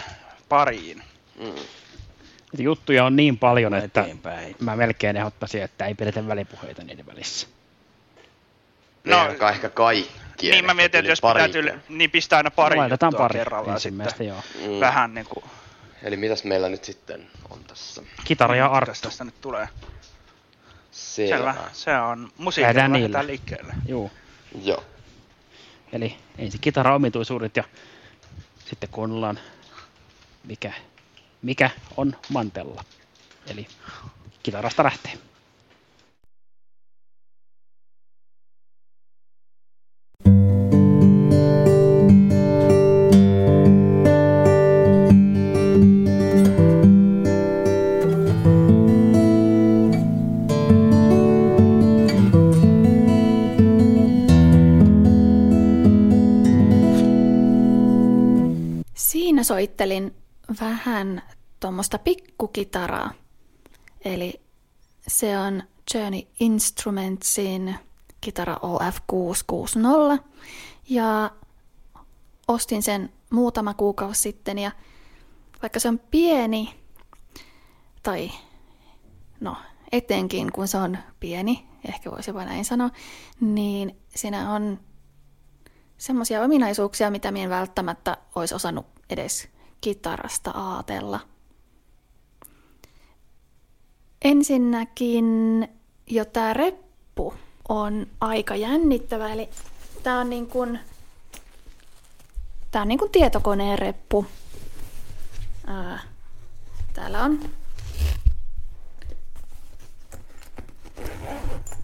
[0.49, 1.03] pariin.
[1.41, 1.55] mm.
[2.59, 4.57] Juttuja on niin paljon, että Eteenpäin.
[4.61, 7.47] mä melkein ehdottaisin, että ei pidetä välipuheita niiden välissä.
[9.05, 10.51] no, No, ehkä kaikki.
[10.51, 13.81] niin mä mietin, että jos pitää tyyli, niin pistää aina pari Laitetaan juttua pari kerrallaan
[13.81, 14.27] sitten.
[14.27, 14.43] joo.
[14.67, 14.81] Mm.
[14.81, 15.45] Vähän niinku,
[16.03, 18.03] Eli mitäs meillä nyt sitten on tässä?
[18.25, 19.09] Kitara ja mitäs Arttu.
[19.09, 19.69] tästä nyt tulee.
[20.91, 21.53] Selvä.
[21.53, 21.55] Selvä.
[21.73, 23.75] Se on musiikki, Lähdetään liikkeelle.
[23.89, 24.11] Juu.
[24.63, 24.85] Joo.
[25.95, 27.65] Eli ensin kitara-omituisuudet ja
[28.65, 29.39] sitten kuunnellaan,
[30.45, 30.73] mikä,
[31.43, 32.85] mikä on mantella.
[33.47, 33.67] Eli
[34.43, 35.19] kitarasta lähtee.
[59.45, 60.15] Soittelin
[60.61, 61.23] vähän
[61.61, 63.11] tuommoista pikkukitaraa.
[64.05, 64.41] Eli
[65.09, 65.63] se on
[65.95, 67.75] Journey Instrumentsin
[68.21, 70.23] kitara OF660.
[70.89, 71.31] Ja
[72.49, 74.71] ostin sen muutama kuukausi sitten ja
[75.63, 76.75] vaikka se on pieni,
[78.03, 78.31] tai
[79.41, 79.57] no
[79.93, 82.91] etenkin kun se on pieni, ehkä voisi jopa näin sanoa,
[83.41, 84.81] niin siinä on
[85.99, 89.49] semmoisia ominaisuuksia, mitä minä en välttämättä olisi osannut edes
[89.81, 91.21] kitarasta aatella.
[94.25, 95.25] Ensinnäkin
[96.07, 97.35] jo tämä reppu
[97.69, 99.49] on aika jännittävä, eli
[100.03, 100.81] tämä on niin kuin,
[102.71, 104.27] tää on niin kuin tietokoneen reppu.
[105.67, 106.01] Ää,
[106.93, 107.41] täällä on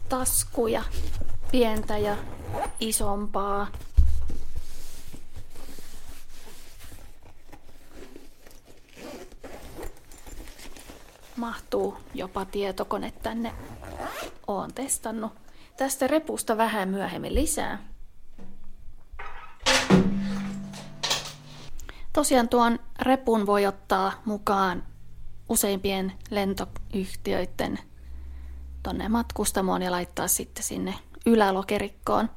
[0.09, 0.83] taskuja,
[1.51, 2.17] pientä ja
[2.81, 3.67] isompaa.
[11.41, 13.53] Mahtuu jopa tietokone tänne.
[14.47, 15.33] Oon testannut.
[15.77, 17.79] Tästä repusta vähän myöhemmin lisää.
[22.13, 24.83] Tosiaan tuon repun voi ottaa mukaan
[25.49, 27.79] useimpien lentoyhtiöiden
[28.83, 30.95] tonne matkustamoon ja laittaa sitten sinne
[31.27, 32.31] ylälokerikkoon.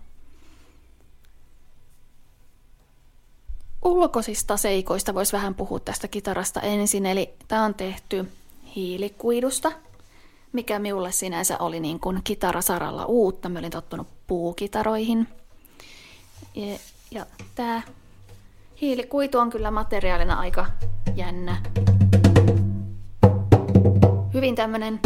[3.81, 8.31] Ulkoisista seikoista voisi vähän puhua tästä kitarasta ensin, eli tämä on tehty
[8.75, 9.71] hiilikuidusta,
[10.51, 13.49] mikä minulle sinänsä oli niin kuin kitarasaralla uutta.
[13.49, 15.27] Mä olin tottunut puukitaroihin.
[16.55, 16.79] Ja,
[17.11, 17.81] ja tämä
[18.81, 20.65] hiilikuitu on kyllä materiaalina aika
[21.15, 21.61] jännä.
[24.33, 24.99] Hyvin tämmönen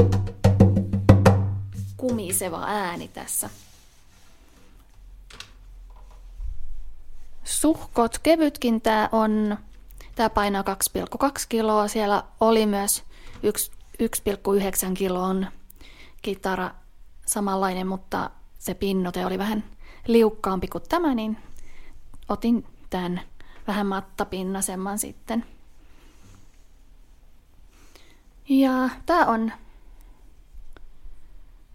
[1.97, 3.49] kumiseva ääni tässä.
[7.43, 9.57] Suhkot kevytkin tää on.
[10.15, 11.87] Tää painaa 2,2 kiloa.
[11.87, 13.03] Siellä oli myös
[13.43, 15.47] 1,9 kilon
[16.21, 16.71] kitara
[17.25, 19.63] samanlainen, mutta se pinnote oli vähän
[20.07, 21.37] liukkaampi kuin tämä, niin
[22.29, 23.21] otin tämän
[23.67, 25.45] vähän mattapinnaisemman sitten.
[28.49, 29.51] Ja tämä on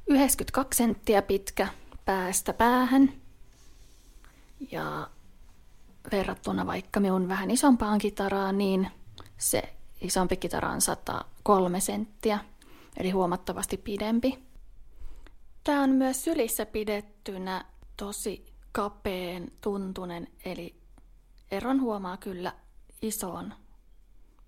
[0.06, 1.68] 92 senttiä pitkä
[2.04, 3.12] päästä päähän.
[4.70, 5.10] Ja
[6.12, 8.90] verrattuna vaikka minun vähän isompaan kitaraan, niin
[9.38, 10.80] se isompi kitara on
[11.42, 12.38] 103 senttiä,
[12.96, 14.38] eli huomattavasti pidempi.
[15.64, 17.64] Tämä on myös sylissä pidettynä
[17.96, 20.74] tosi kapeen tuntunen, eli
[21.50, 22.52] eron huomaa kyllä
[23.02, 23.54] isoon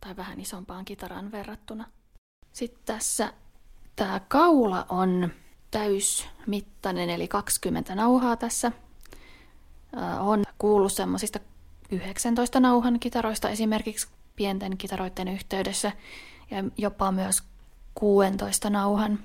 [0.00, 1.84] tai vähän isompaan kitaraan verrattuna.
[2.52, 3.32] Sitten tässä
[3.96, 5.30] tämä kaula on
[5.70, 8.72] täysmittainen, eli 20 nauhaa tässä.
[10.20, 11.40] On kuullut semmoisista
[11.90, 15.92] 19 nauhan kitaroista esimerkiksi pienten kitaroiden yhteydessä
[16.56, 17.42] ja jopa myös
[17.94, 19.18] 16 nauhan.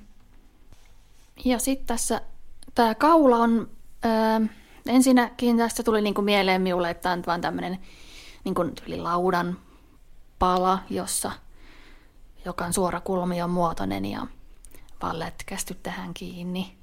[1.44, 2.20] Ja sitten tässä
[2.74, 3.70] tämä kaula on,
[4.04, 4.46] öö,
[4.86, 7.78] ensinnäkin tästä tuli niinku mieleen minulle, että tämä on vaan tämmöinen
[8.44, 8.62] niinku
[8.96, 9.58] laudan
[10.38, 11.32] pala, jossa
[12.44, 14.26] joka on suora kulmion muotoinen ja
[15.02, 16.76] vaan lätkästy tähän kiinni.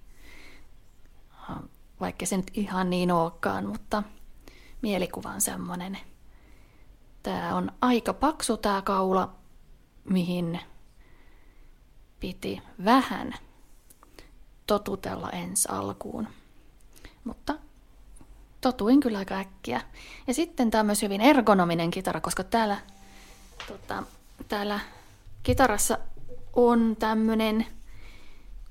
[1.99, 4.03] Vaikka se nyt ihan niin olekaan, mutta
[4.81, 5.97] mielikuva on semmoinen.
[7.23, 9.36] Tää on aika paksu tää kaula,
[10.09, 10.59] mihin
[12.19, 13.33] piti vähän
[14.67, 16.27] totutella ensi alkuun.
[17.23, 17.55] Mutta
[18.61, 19.81] totuin kyllä aika äkkiä.
[20.27, 22.77] Ja sitten tämä on myös hyvin ergonominen kitara, koska täällä,
[23.67, 24.03] tota,
[24.47, 24.79] täällä
[25.43, 25.97] kitarassa
[26.53, 27.65] on tämmöinen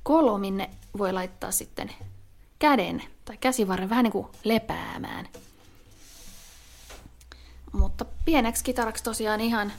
[0.02, 1.90] kolo, minne voi laittaa sitten
[2.58, 5.28] käden tai käsivarren vähän niin kuin lepäämään.
[7.72, 9.72] Mutta pieneksi kitaraksi tosiaan ihan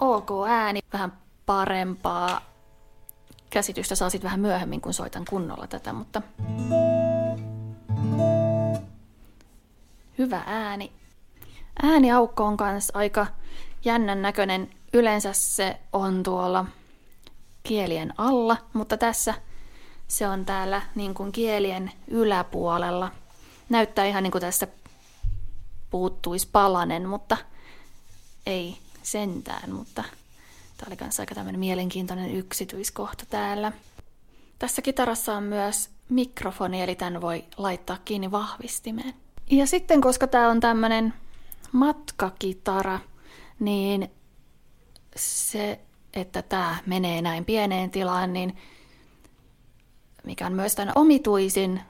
[0.00, 1.12] ok ääni, vähän
[1.46, 2.40] parempaa
[3.50, 6.22] käsitystä saa sitten vähän myöhemmin, kun soitan kunnolla tätä, mutta
[10.18, 10.92] hyvä ääni.
[11.82, 13.26] Ääniaukko on kanssa aika
[13.84, 14.70] jännän näköinen.
[14.92, 16.66] Yleensä se on tuolla
[17.62, 19.34] kielien alla, mutta tässä
[20.08, 23.12] se on täällä niin kuin kielien yläpuolella.
[23.68, 24.66] Näyttää ihan niin kuin tästä
[25.90, 27.36] puuttuisi palanen, mutta
[28.46, 30.04] ei sentään, mutta
[30.76, 33.72] tämä oli kanssa aika tämmöinen mielenkiintoinen yksityiskohta täällä.
[34.58, 39.14] Tässä kitarassa on myös mikrofoni, eli tämän voi laittaa kiinni vahvistimeen.
[39.50, 41.14] Ja sitten, koska tämä on tämmöinen
[41.72, 43.00] matkakitara,
[43.58, 44.10] niin
[45.16, 45.80] se
[46.16, 48.56] että tämä menee näin pieneen tilaan, niin
[50.24, 51.80] mikä on myös tämän omituisin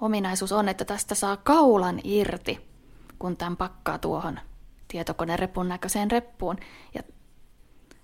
[0.00, 2.60] ominaisuus on, että tästä saa kaulan irti,
[3.18, 4.40] kun tämän pakkaa tuohon
[4.92, 6.56] tietokonerepun näköiseen reppuun.
[6.94, 7.02] Ja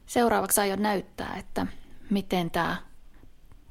[0.07, 1.66] seuraavaksi aion näyttää, että
[2.11, 2.77] miten tämä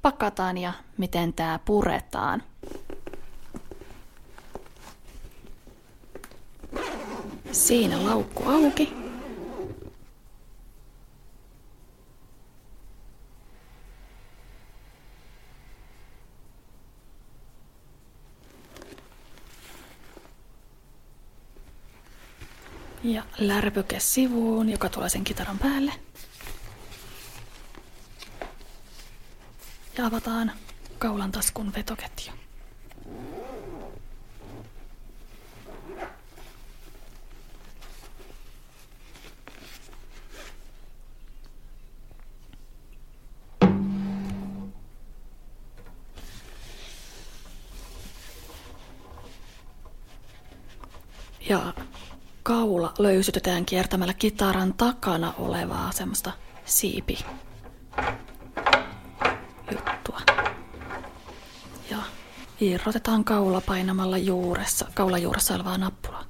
[0.02, 2.44] pakataan ja miten tämä puretaan.
[7.52, 9.07] Siinä laukku auki
[23.04, 25.94] Ja lärpyke sivuun, joka tulee sen kitaran päälle.
[29.98, 30.52] Ja avataan
[30.98, 32.34] kaulan taskun vetoketju.
[51.50, 51.74] Ja
[52.48, 56.32] kaula löysytetään kiertämällä kitaran takana olevaa semmoista
[56.66, 57.18] siipi
[59.72, 60.22] juttua.
[61.92, 61.98] Ja
[62.62, 66.24] irrotetaan kaula painamalla juuressa, kaulajuuressa olevaa nappulaa.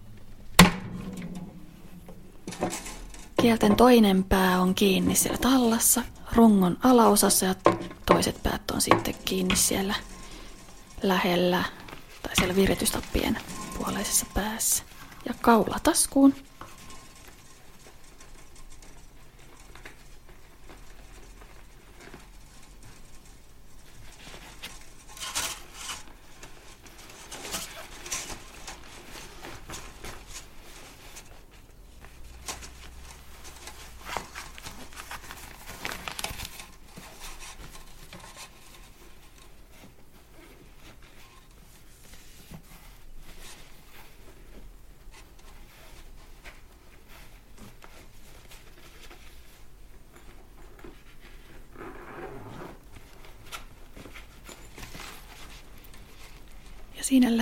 [3.41, 6.01] Kielten toinen pää on kiinni siellä tallassa,
[6.33, 7.55] rungon alaosassa ja
[8.05, 9.95] toiset päät on sitten kiinni siellä
[11.03, 11.63] lähellä
[12.23, 13.37] tai siellä viritystappien
[13.77, 14.86] puoleisessa päässä.
[15.27, 16.33] Ja kaula taskuun.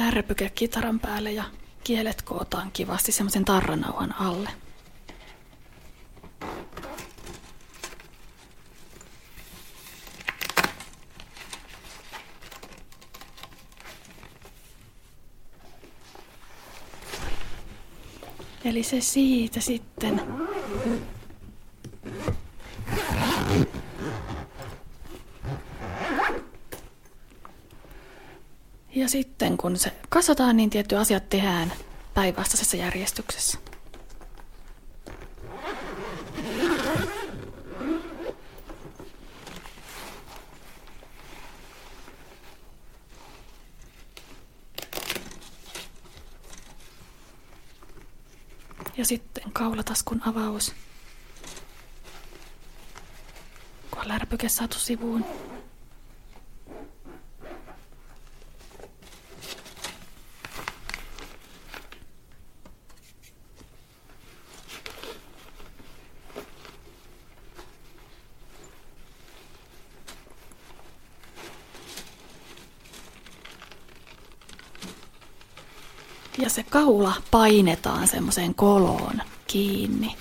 [0.06, 1.44] Lärpyke kitaran päälle ja
[1.84, 4.50] kielet kootaan kivasti semmoisen tarranauhan alle.
[18.65, 20.22] Eli se siitä sitten.
[29.06, 31.74] Ja sitten kun se kasataan, niin tietty asiat tehdään
[32.13, 33.58] päinvastaisessa järjestyksessä.
[48.98, 50.74] Ja sitten kaulataskun avaus.
[53.91, 55.26] Kun on lärpyke saatu sivuun.
[76.38, 80.16] Ja se kaula painetaan semmoiseen koloon kiinni.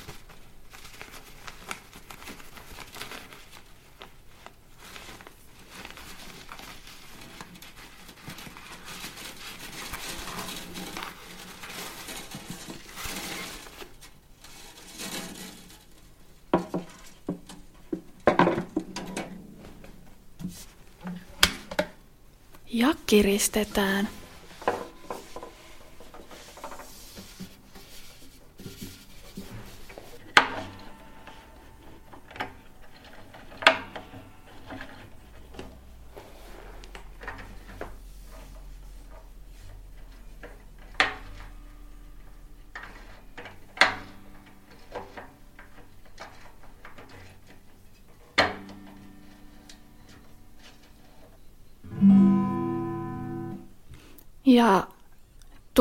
[22.72, 24.08] Ja kiristetään.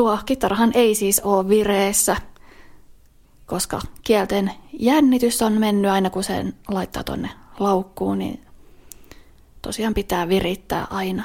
[0.04, 2.16] Tuo kitarahan ei siis ole vireessä,
[3.46, 8.46] koska kielten jännitys on mennyt aina kun sen laittaa tonne laukkuun, niin
[9.62, 11.24] tosiaan pitää virittää aina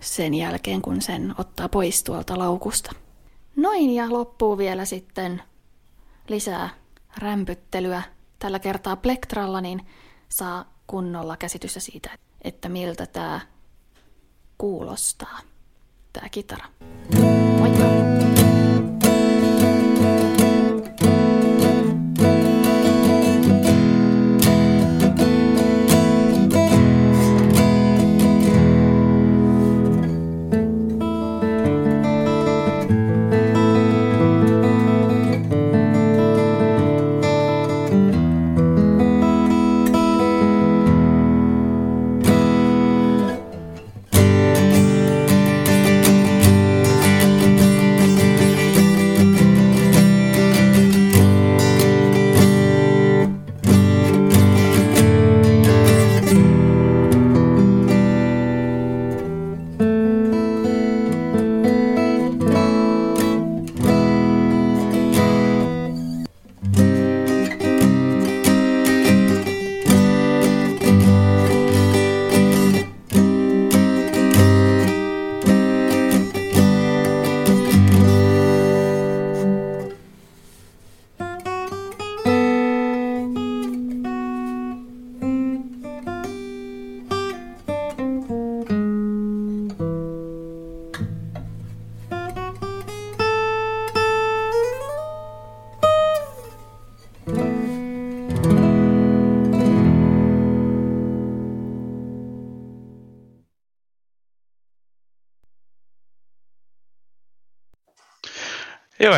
[0.00, 2.92] sen jälkeen, kun sen ottaa pois tuolta laukusta.
[3.56, 5.42] Noin ja loppuu vielä sitten
[6.28, 6.68] lisää
[7.16, 8.02] rämpyttelyä.
[8.38, 9.86] Tällä kertaa plektralla, niin
[10.28, 12.10] saa kunnolla käsitystä siitä,
[12.42, 13.40] että miltä tämä
[14.58, 15.38] kuulostaa,
[16.18, 16.64] tämä kitara.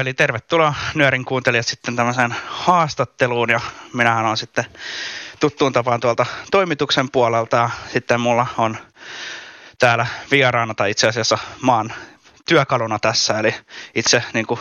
[0.00, 3.60] Eli tervetuloa Nyörin kuuntelijat sitten tämmöiseen haastatteluun ja
[3.94, 4.64] minähän on sitten
[5.40, 8.76] tuttuun tapaan tuolta toimituksen puolelta ja sitten mulla on
[9.78, 11.92] täällä vieraana tai itse asiassa maan
[12.48, 13.54] työkaluna tässä, eli
[13.94, 14.60] itse niin kuin,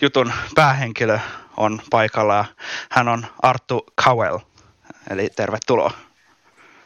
[0.00, 1.18] jutun päähenkilö
[1.56, 2.44] on paikalla ja
[2.90, 4.38] hän on Arttu Cowell,
[5.10, 5.90] eli tervetuloa.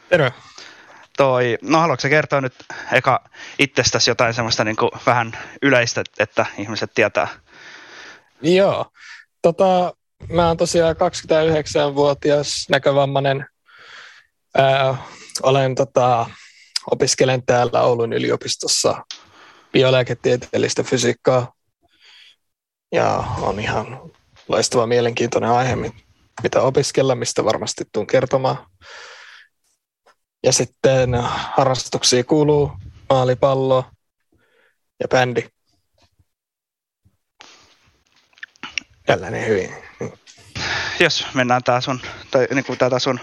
[0.09, 0.33] Terve.
[1.17, 2.55] Toi, no haluatko kertoa nyt
[2.91, 3.23] eka
[3.59, 7.27] itsestäsi jotain semmoista niin kuin vähän yleistä, että ihmiset tietää?
[8.41, 8.85] Joo.
[9.41, 9.93] Tota,
[10.29, 13.45] mä oon tosiaan 29-vuotias näkövammainen.
[14.57, 14.97] Ää,
[15.43, 16.29] olen tota,
[16.91, 19.05] opiskelen täällä Oulun yliopistossa
[19.71, 21.53] biolääketieteellistä fysiikkaa.
[22.91, 24.11] Ja on ihan
[24.47, 25.75] loistava mielenkiintoinen aihe,
[26.43, 28.57] mitä opiskella, mistä varmasti tuun kertomaan.
[30.43, 32.71] Ja sitten harrastuksia kuuluu
[33.09, 33.85] maalipallo
[34.99, 35.49] ja bändi.
[39.09, 39.75] Tällainen hyvin.
[40.99, 41.99] Jos mennään tää sun,
[42.31, 43.19] tai niin kuin tätä sun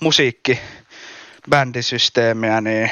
[0.00, 0.60] musiikki
[1.50, 2.90] bändisysteemiä, niin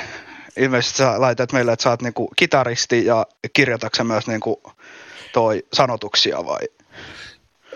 [0.57, 4.62] ilmeisesti sä laitat meille, että sä oot niinku kitaristi ja kirjoitatko myös niinku
[5.32, 6.61] toi sanotuksia vai?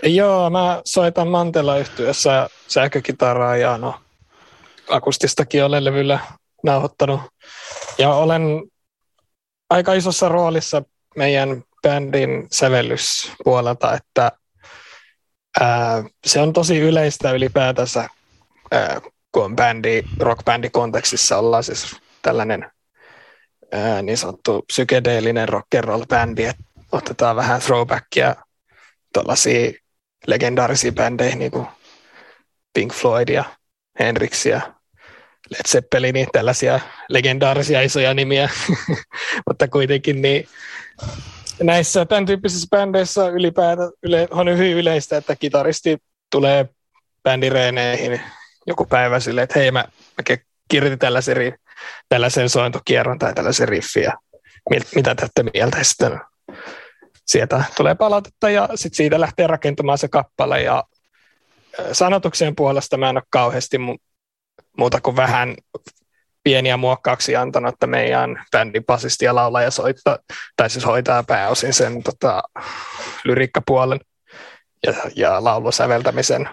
[0.03, 4.01] Joo, mä soitan mantela yhtyessä sähkökitaraa ja no,
[4.89, 6.19] akustistakin olen levyllä
[6.63, 7.21] nauhoittanut.
[7.99, 8.43] Ja olen
[9.71, 10.83] aika isossa roolissa
[11.17, 14.33] meidän bändin sävellyspuolelta, että
[15.61, 18.09] ää, se on tosi yleistä ylipäätänsä,
[18.71, 19.01] ää,
[19.33, 22.71] kun on bändi, rockbändi kontekstissa ollaan siis tällainen
[23.73, 28.37] ää, niin sanottu psykedeellinen rock'n'roll bändi, että otetaan vähän throwbackia
[29.15, 29.73] tuollaisia
[30.27, 31.67] legendaarisia bändejä niin kuin
[32.75, 33.45] Pink Floyd ja
[33.99, 34.61] Hendrix ja
[35.51, 38.49] Led Zeppelin, niin tällaisia legendaarisia isoja nimiä,
[39.49, 40.49] mutta kuitenkin niin
[41.63, 45.99] näissä tämän tyyppisissä bändeissä ylipäätään yle, on hyvin yleistä, että kitaristi
[46.31, 46.69] tulee
[47.23, 48.21] bändireeneihin
[48.67, 50.37] joku päivä silleen, että hei mä, mä
[50.69, 51.59] kirjoitin tällaisen,
[52.09, 54.13] tällaisen sointokierron tai tällaisen riffin ja
[54.95, 55.79] mitä te mieltä?
[55.83, 56.21] Sitten
[57.27, 60.85] sieltä tulee palautetta ja sitten siitä lähtee rakentamaan se kappale ja
[61.93, 63.99] sanotuksen puolesta mä en ole kauheasti mu-
[64.79, 65.55] muuta kuin vähän
[66.45, 70.19] pieniä muokkauksia antanut, että meidän bändin basisti ja laulaja soittaa,
[70.57, 72.43] tai siis hoitaa pääosin sen tota,
[73.25, 74.01] lyrikkapuolen
[74.87, 76.49] ja, ja laulusäveltämisen.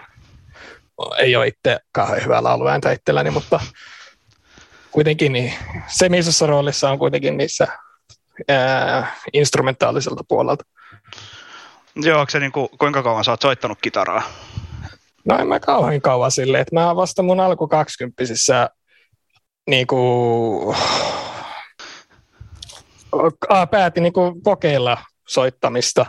[1.18, 3.60] Ei ole itse kauhean hyvää lauluääntä itselläni, mutta
[4.90, 5.54] kuitenkin niin,
[5.86, 7.66] semisessä roolissa on kuitenkin niissä
[8.48, 10.64] ää, instrumentaaliselta puolelta.
[11.96, 14.22] Joo, onko se niin kuin, kuinka kauan sä oot soittanut kitaraa?
[15.24, 18.70] No en mä kauhean kauan silleen, että mä vasta mun alku kaksikymppisissä
[19.66, 20.76] niin kuin,
[23.70, 24.98] päätin niin kuin kokeilla
[25.28, 26.06] soittamista.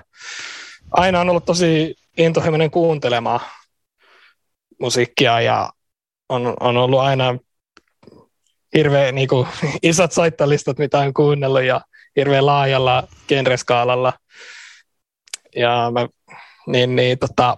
[0.91, 3.39] Aina on ollut tosi intohimoinen kuuntelemaan
[4.79, 5.69] musiikkia ja
[6.29, 7.37] on, on ollut aina
[8.75, 9.47] hirveän niin kuin,
[9.83, 11.81] isot soittalistat, mitä on kuunnellut ja
[12.15, 14.13] hirveän laajalla genreskaalalla.
[15.55, 16.07] Ja mä,
[16.67, 17.57] niin, niin, tota,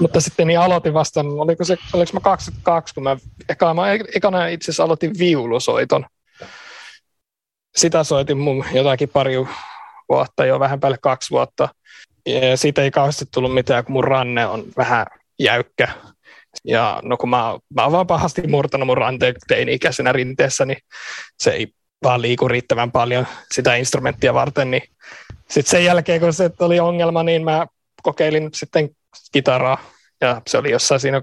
[0.00, 3.16] mutta sitten niin aloitin vasta, oliko, se, oliko mä 22, kun mä,
[3.48, 3.82] eka, mä
[4.14, 6.06] ekana itse asiassa aloitin viulusoiton.
[7.76, 9.34] Sitä soitin mun jotakin pari
[10.08, 11.68] vuotta, jo vähän päälle kaksi vuotta.
[12.26, 15.06] Ja siitä ei kauheasti tullut mitään, kun mun ranne on vähän
[15.38, 15.88] jäykkä.
[16.64, 20.78] Ja no kun mä, mä oon vaan pahasti murtanut mun ranteen teini-ikäisenä rinteessä, niin
[21.38, 21.68] se ei
[22.02, 24.82] vaan liiku riittävän paljon sitä instrumenttia varten, niin
[25.50, 27.66] sitten sen jälkeen, kun se oli ongelma, niin mä
[28.02, 28.90] kokeilin sitten
[29.32, 29.78] kitaraa,
[30.20, 31.22] ja se oli jossain siinä 24-5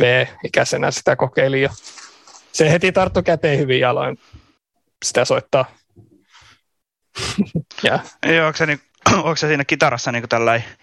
[0.00, 1.70] V-ikäisenä sitä kokeilin, ja
[2.52, 4.18] se heti tarttu käteen hyvin jaloin
[5.04, 5.64] sitä soittaa.
[7.82, 7.98] ja.
[8.26, 8.80] Joo, onko se, niin,
[9.16, 10.24] onko se siinä kitarassa niin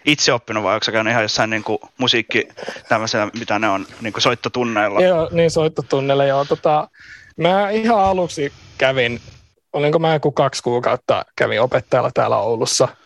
[0.04, 2.48] itse oppinut vai onko se käynyt ihan jossain niin kuin musiikki
[2.88, 5.00] tämmöisellä, mitä ne on niin kuin soittotunneilla?
[5.00, 6.44] Joo, niin soittotunneilla joo.
[6.44, 6.88] Tota,
[7.36, 9.20] mä ihan aluksi kävin,
[9.72, 12.88] olinko mä joku kaksi kuukautta kävin opettajalla täällä Oulussa–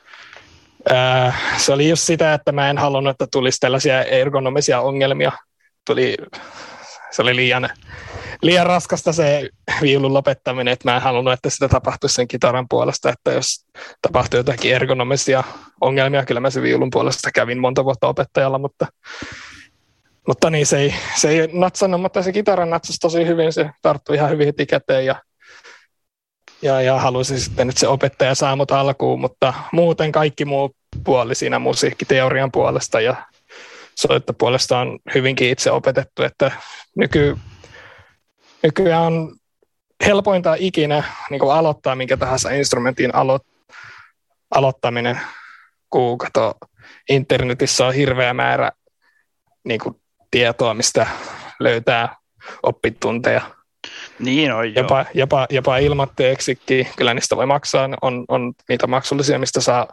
[1.57, 5.33] se oli just sitä, että mä en halunnut, että tulisi tällaisia ergonomisia ongelmia.
[5.87, 6.17] Tuli,
[7.11, 7.69] se oli liian,
[8.43, 9.49] liian raskasta se
[9.83, 13.67] viulun lopettaminen, että mä en halunnut, että sitä tapahtuisi sen kitaran puolesta, että jos
[14.03, 15.45] tapahtui jotakin ergonomisia
[15.81, 18.87] ongelmia, kyllä mä sen viulun puolesta kävin monta vuotta opettajalla, mutta,
[20.27, 24.17] mutta niin se ei, se ei natsannut, mutta se kitaran natsasi tosi hyvin, se tarttui
[24.17, 25.23] ihan hyvin heti käteen ja
[26.63, 31.35] ja, ja halusin sitten, että se opettaja saa mut alkuun, mutta muuten kaikki muu puoli
[31.35, 33.17] siinä musiikkiteorian puolesta ja
[33.95, 36.53] soittopuolesta on hyvinkin itse opetettu, että
[36.97, 37.37] nyky,
[38.63, 39.37] nykyään on
[40.07, 43.39] helpointa ikinä niin kuin aloittaa minkä tahansa instrumentin alo,
[44.51, 45.21] aloittaminen,
[45.91, 46.55] kun kato,
[47.09, 48.73] internetissä on hirveä määrä
[49.65, 50.01] niin kuin,
[50.31, 51.07] tietoa, mistä
[51.61, 52.17] löytää
[52.63, 53.56] oppitunteja.
[54.19, 54.83] Niin on, joo.
[54.83, 56.89] jopa, jopa, jopa ilmatteeksikin.
[56.97, 57.89] Kyllä niistä voi maksaa.
[58.03, 59.87] On, on niitä maksullisia, mistä saa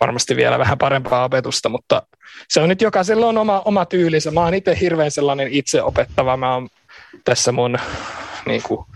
[0.00, 2.02] varmasti vielä vähän parempaa opetusta, mutta
[2.48, 4.30] se on nyt jokaisella on oma, oma tyylinsä.
[4.30, 6.36] Mä oon itse hirveän sellainen itse opettava.
[6.36, 6.68] Mä oon
[7.24, 7.78] tässä mun
[8.46, 8.86] niin kuin,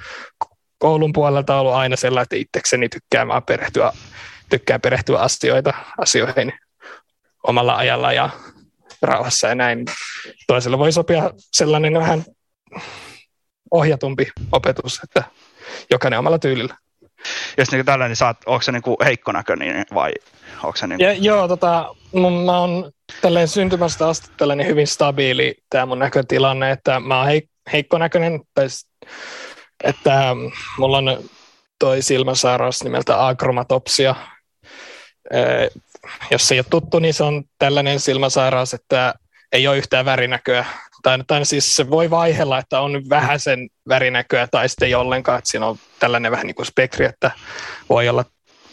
[0.78, 3.92] koulun puolelta ollut aina sellainen, että itsekseni tykkään vaan perehtyä,
[4.50, 6.52] tykkään perehtyä asioita, asioihin
[7.42, 8.30] omalla ajalla ja
[9.02, 9.84] rauhassa ja näin.
[10.46, 12.24] Toisella voi sopia sellainen vähän
[13.74, 15.24] ohjatumpi opetus, että
[15.90, 16.76] jokainen omalla tyylillä.
[17.58, 20.12] Jos niin tällä, niin saat, onko se niin kuin heikkonäköinen vai
[20.62, 25.54] onko se niin Ja, joo, tota, mun, mä oon tälleen syntymästä asti tällainen hyvin stabiili
[25.70, 28.66] tämä mun näkötilanne, että mä oon heik- heikkonäköinen, tai
[29.84, 30.36] että
[30.78, 31.24] mulla on
[31.78, 34.14] toi silmäsairaus nimeltä akromatopsia.
[35.32, 35.68] Ee,
[36.30, 39.14] jos se ei ole tuttu, niin se on tällainen silmäsairaus, että
[39.52, 40.64] ei ole yhtään värinäköä.
[41.04, 45.50] Tai, tai siis se voi vaihella, että on vähäisen värinäköä tai sitten ei ollenkaan, että
[45.50, 47.30] siinä on tällainen vähän niin kuin spektri, että
[47.88, 48.24] voi olla,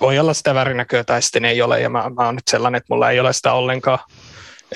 [0.02, 1.82] voi olla sitä värinäköä tai sitten ei ole.
[1.82, 4.00] Ja mä, mä oon nyt sellainen, että mulla ei ole sitä ollenkaan.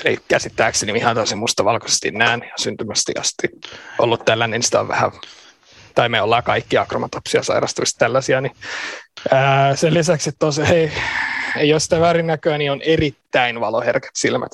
[0.03, 3.47] Eli käsittääkseni ihan tosi mustavalkoisesti näen ja syntymästi asti
[3.99, 5.11] ollut tällainen, niin sitä on vähän,
[5.95, 8.55] tai me ollaan kaikki akromatopsia sairastuvista tällaisia, niin
[9.31, 10.61] ää, sen lisäksi tosi,
[11.57, 14.51] ei ole sitä värinäköä, niin on erittäin valoherkät silmät.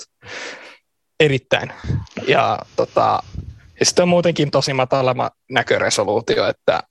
[1.22, 1.74] Erittäin.
[2.28, 3.24] Ja, tota,
[3.80, 6.84] ja sitten on muutenkin tosi matala näköresoluutio, että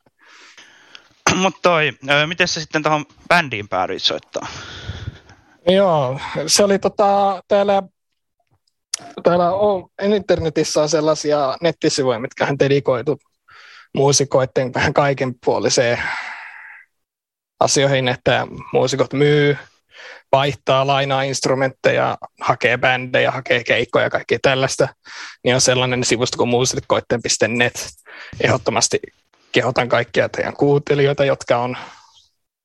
[1.34, 1.92] Mutta toi,
[2.26, 4.46] miten sä sitten tuohon bändiin päädyit soittaa?
[5.66, 7.82] Joo, se oli tota, täällä,
[9.22, 13.18] täällä on, internetissä on sellaisia nettisivuja, mitkä on dedikoitu
[13.94, 16.02] muusikoiden vähän kaikenpuoliseen
[17.60, 19.56] asioihin, että muusikot myy,
[20.32, 24.88] vaihtaa, lainaa instrumentteja, hakee bändejä, hakee keikkoja ja kaikkea tällaista,
[25.44, 27.88] niin on sellainen sivusto kuin muusikoiden.net.
[28.40, 29.00] Ehdottomasti
[29.52, 31.76] kehotan kaikkia teidän kuuntelijoita, jotka on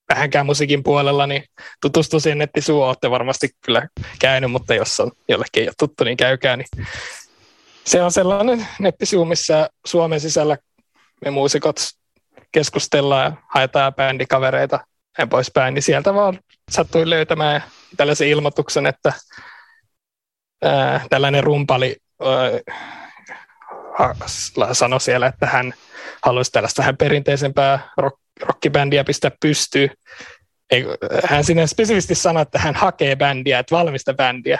[0.10, 1.44] vähänkään musiikin puolella, niin
[1.82, 3.88] tutustu siihen nettisivuun, olette varmasti kyllä
[4.20, 6.58] käynyt, mutta jos on jollekin ei ole tuttu, niin käykää.
[6.58, 6.68] Niin
[7.86, 10.58] se on sellainen nettisivu, missä Suomen sisällä
[11.26, 11.76] me muusikot
[12.52, 14.80] keskustellaan ja haetaan bändikavereita
[15.18, 16.40] ja poispäin, niin sieltä vaan
[16.72, 17.64] sattuin löytämään
[17.98, 19.14] tällaisen ilmoituksen, että
[20.64, 24.16] ää, tällainen rumpali ää,
[24.74, 25.74] sanoi siellä, että hän
[26.24, 29.90] haluaisi tällaista vähän perinteisempää rock, rockibändiä pistää pystyyn.
[30.72, 30.86] Ei,
[31.24, 34.60] hän sinne spesifisti sanoi, että hän hakee bändiä, että valmista bändiä.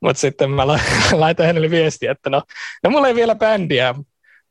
[0.00, 0.80] Mutta sitten mä la-
[1.12, 2.42] laitan hänelle viestiä, että no,
[2.82, 3.94] no mulla ei vielä bändiä.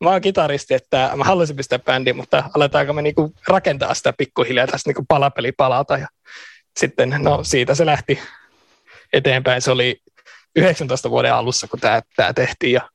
[0.01, 4.67] Mä oon kitaristi, että mä haluaisin pistää bändiä, mutta aletaanko me niinku rakentaa sitä pikkuhiljaa
[4.67, 5.97] tästä niinku palapeli palata.
[5.97, 6.07] Ja
[6.79, 8.19] sitten no siitä se lähti
[9.13, 9.61] eteenpäin.
[9.61, 9.99] Se oli
[10.55, 12.89] 19 vuoden alussa, kun tämä, tehtiin ja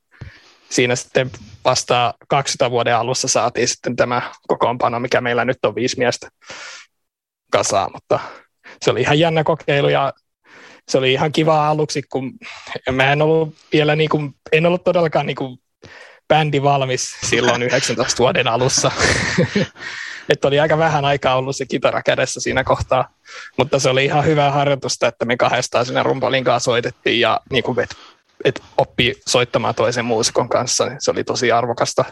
[0.69, 1.31] siinä sitten
[1.65, 6.29] vasta 200 vuoden alussa saatiin sitten tämä kokoonpano, mikä meillä nyt on viisi miestä
[7.51, 8.19] kasaa, mutta
[8.81, 10.13] se oli ihan jännä kokeilu ja
[10.89, 12.33] se oli ihan kiva aluksi, kun
[12.91, 15.57] mä en ollut vielä niin kuin, en ollut todellakaan niin kuin
[16.27, 18.91] bändi valmis silloin 19 vuoden alussa.
[20.29, 23.09] että oli aika vähän aikaa ollut se kitara kädessä siinä kohtaa,
[23.57, 27.63] mutta se oli ihan hyvää harjoitusta, että me kahdestaan siinä rumpalin kanssa soitettiin ja niin
[27.63, 27.95] kuin et,
[28.45, 32.05] et oppi soittamaan toisen muusikon kanssa, niin se oli tosi arvokasta.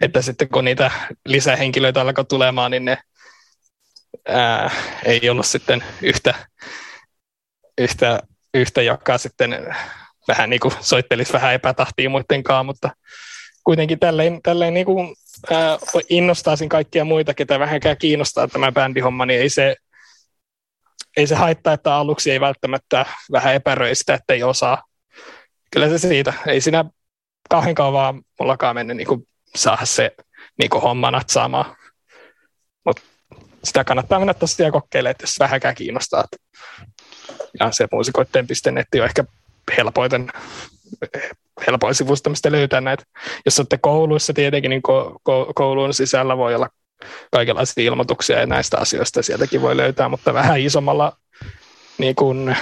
[0.00, 0.90] Että sitten kun niitä
[1.26, 2.98] lisähenkilöitä alkoi tulemaan, niin ne
[4.28, 4.70] ää,
[5.04, 6.34] ei ollut sitten yhtä,
[7.78, 8.22] yhtä,
[8.54, 9.76] yhtä joka sitten
[10.28, 12.90] vähän niin kuin soittelisi vähän epätahtia muidenkaan, mutta
[13.64, 15.16] kuitenkin tälleen, tälleen niin kuin,
[15.50, 19.76] ää, innostaisin kaikkia muita, ketä vähänkään kiinnostaa tämä bändihomma, niin ei se,
[21.16, 24.82] ei se haittaa, että aluksi ei välttämättä vähän epäröi sitä, että ei osaa.
[25.70, 26.32] Kyllä se siitä.
[26.46, 26.84] Ei siinä
[27.50, 30.14] kauhean kauan mullakaan mennyt niin kuin saada se
[30.58, 31.76] niin kuin homma natsaamaan.
[32.84, 33.02] Mutta
[33.64, 36.24] sitä kannattaa mennä tosiaan kokeilemaan, jos vähänkään kiinnostaa.
[37.60, 39.24] Ja se muusikoitteen.net on ehkä
[39.76, 40.28] helpoiten
[41.66, 43.04] helpoin sivusta, mistä löytää näitä.
[43.44, 46.68] Jos olette kouluissa tietenkin, niin ko- ko- koulun sisällä voi olla
[47.30, 51.16] kaikenlaisia ilmoituksia ja näistä asioista sieltäkin voi löytää, mutta vähän isommalla
[51.98, 52.56] niin kuin,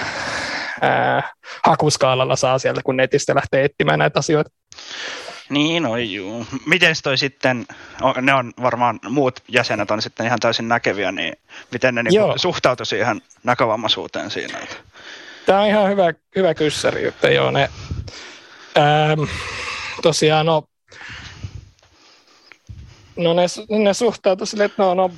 [0.81, 1.31] ää,
[1.63, 4.51] hakuskaalalla saa sieltä, kun netistä lähtee etsimään näitä asioita.
[5.49, 6.45] Niin, no juu.
[6.65, 7.65] Miten toi sitten,
[8.21, 11.33] ne on varmaan muut jäsenet on sitten ihan täysin näkeviä, niin
[11.71, 14.59] miten ne niinku suhtautuu siihen näkövammaisuuteen siinä?
[15.45, 17.69] Tämä on ihan hyvä, hyvä kyssäri, että joo, ne,
[18.77, 19.21] ähm,
[20.01, 20.63] tosiaan no,
[23.15, 23.45] no ne,
[23.83, 25.11] ne suhtautuu sille, että no, no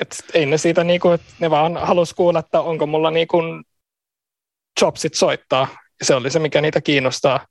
[0.00, 3.42] et ei ne siitä niinku, että ne vaan halus kuulla, että onko mulla niinku
[4.80, 5.68] chopsit soittaa.
[6.00, 7.46] Ja se oli se, mikä niitä kiinnostaa.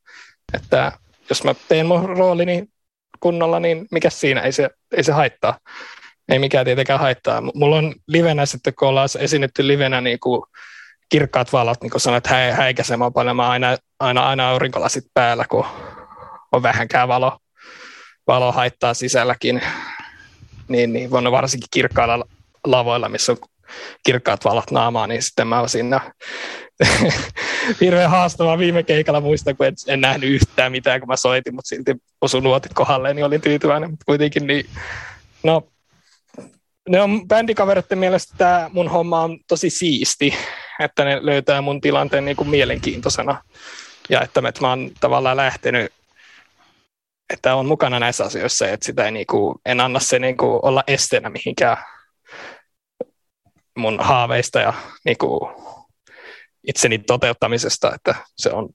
[0.54, 0.92] Että
[1.30, 2.64] jos mä teen mun roolini
[3.20, 5.60] kunnolla, niin mikä siinä, ei se, ei se haittaa.
[6.30, 7.42] Ei mikään tietenkään haittaa.
[7.54, 10.42] Mulla on livenä sitten, kun ollaan esiinnytty livenä niin kuin
[11.10, 13.12] kirkkaat valot, niin kuin sanoit, hä- häikäisemään.
[13.36, 15.66] Mä aina, aina, aina aurinkolasit päällä, kun
[16.52, 17.38] on vähänkään valo,
[18.28, 19.62] valo haittaa sisälläkin.
[20.68, 22.26] Niin, niin on varsinkin kirkkailla
[22.68, 23.38] lavoilla, missä on
[24.06, 26.02] kirkkaat valot naamaa, niin sitten mä oon siinä
[27.82, 31.70] hirveän haastavaa viime keikalla muista, kun en, en nähnyt yhtään mitään, kun mä soitin, mutta
[31.70, 34.66] silti osu nuotit kohdalle, niin olin tyytyväinen, mutta kuitenkin niin,
[35.44, 35.68] no,
[36.90, 40.34] ne on bändikavereiden mielestä tämä mun homma on tosi siisti,
[40.80, 43.44] että ne löytää mun tilanteen niin kuin mielenkiintoisena
[44.10, 45.92] ja että että mä oon tavallaan lähtenyt
[47.34, 50.60] että on mukana näissä asioissa, että sitä ei niin kuin, en anna se niin kuin
[50.64, 51.78] olla esteenä mihinkään
[53.78, 54.74] mun haaveista ja
[55.06, 55.52] niin kuin
[56.68, 58.70] itseni toteuttamisesta, että se on,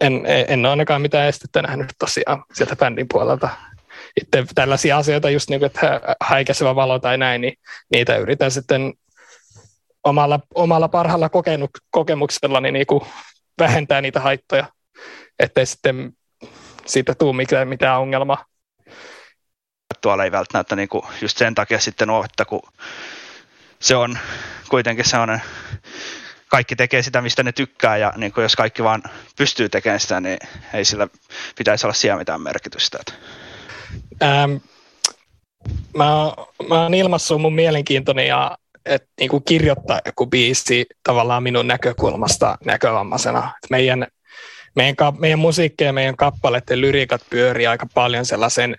[0.00, 3.48] en, en ole ainakaan mitään estettä nähnyt tosiaan sieltä bändin puolelta.
[4.20, 7.54] Itse tällaisia asioita, just niin kuin, että häikäisevä valo tai näin, niin
[7.92, 8.94] niitä yritän sitten
[10.06, 11.30] omalla, omalla parhaalla
[11.90, 13.00] kokemuksella niin, niin kuin
[13.58, 14.66] vähentää niitä haittoja,
[15.38, 16.12] ettei sitten
[16.86, 18.44] siitä tule mitään, mitään ongelmaa.
[20.00, 22.62] Tuolla ei välttämättä niin kuin just sen takia sitten ole, että kun
[23.80, 24.18] se on
[24.68, 25.42] kuitenkin sellainen,
[26.48, 29.02] kaikki tekee sitä, mistä ne tykkää, ja niin kuin jos kaikki vaan
[29.38, 30.38] pystyy tekemään sitä, niin
[30.74, 31.08] ei sillä
[31.58, 32.98] pitäisi olla siellä mitään merkitystä.
[34.22, 34.52] Ähm,
[35.96, 36.04] mä,
[36.68, 42.58] mä oon ilmassut mun mielenkiintoni ja että niin kuin kirjoittaa joku biisi tavallaan minun näkökulmasta
[42.64, 43.52] näkövammaisena.
[43.64, 44.06] Et meidän,
[44.76, 48.76] meidän, meidän musiikki ja meidän kappaleiden lyriikat pyörii aika paljon sellaisen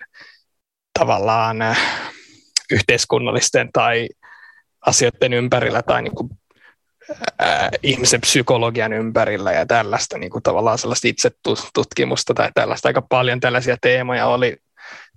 [0.98, 1.78] tavallaan äh,
[2.70, 4.08] yhteiskunnallisten tai
[4.86, 6.28] asioiden ympärillä tai niin kuin,
[7.38, 12.88] ää, ihmisen psykologian ympärillä ja tällaista niin kuin tavallaan sellaista itsetutkimusta tai tällaista.
[12.88, 14.56] Aika paljon tällaisia teemoja oli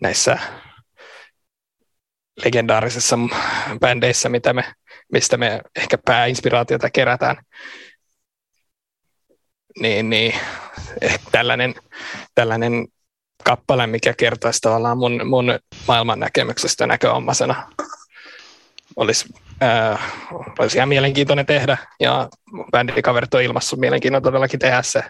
[0.01, 0.39] näissä
[2.43, 3.19] legendaarisissa
[3.79, 4.73] bändeissä, mitä me,
[5.11, 7.37] mistä me ehkä pääinspiraatiota kerätään.
[9.79, 10.33] Niin, niin
[11.01, 11.75] ehkä tällainen,
[12.35, 12.87] tällainen
[13.43, 17.71] kappale, mikä kertoisi tavallaan mun, mun maailman näkemyksestä näköomaisena,
[18.95, 19.25] olisi
[19.63, 20.13] äh,
[20.59, 22.29] olisi ihan mielenkiintoinen tehdä ja
[22.71, 25.03] bändikaverit on ilmassut mielenkiinnon todellakin tehdä se.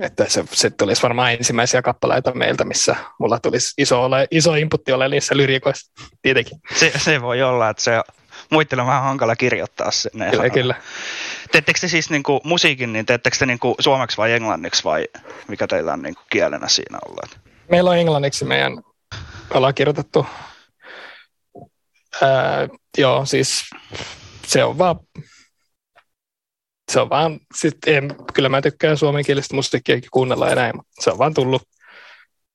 [0.00, 4.92] Että se, se tulisi varmaan ensimmäisiä kappaleita meiltä, missä mulla tulisi iso, ole, iso inputti
[4.92, 5.92] ole niissä lyrikoissa,
[6.22, 6.58] tietenkin.
[6.74, 8.00] Se, se voi olla, että se
[8.50, 10.30] on vähän hankala kirjoittaa sinne.
[10.30, 10.74] Kyllä, kyllä.
[11.52, 15.08] Teettekö te siis niinku musiikin, niin teettekö te niinku suomeksi vai englanniksi vai
[15.48, 17.38] mikä teillä on niinku kielenä siinä ollut?
[17.68, 18.80] Meillä on englanniksi meidän,
[19.54, 20.26] ollaan kirjoitettu
[22.22, 23.70] Ää, joo, siis
[24.46, 24.96] se on vaan,
[26.90, 31.10] se on vaan, sit en, kyllä mä tykkään suomenkielistä musiikkiakin kuunnella ja näin, mutta se
[31.10, 31.62] on vaan tullut,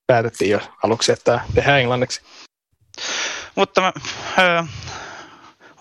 [0.08, 2.22] päätettiin jo aluksi, että tehdään englanniksi.
[3.56, 3.94] Mutta mä,
[4.40, 4.64] öö,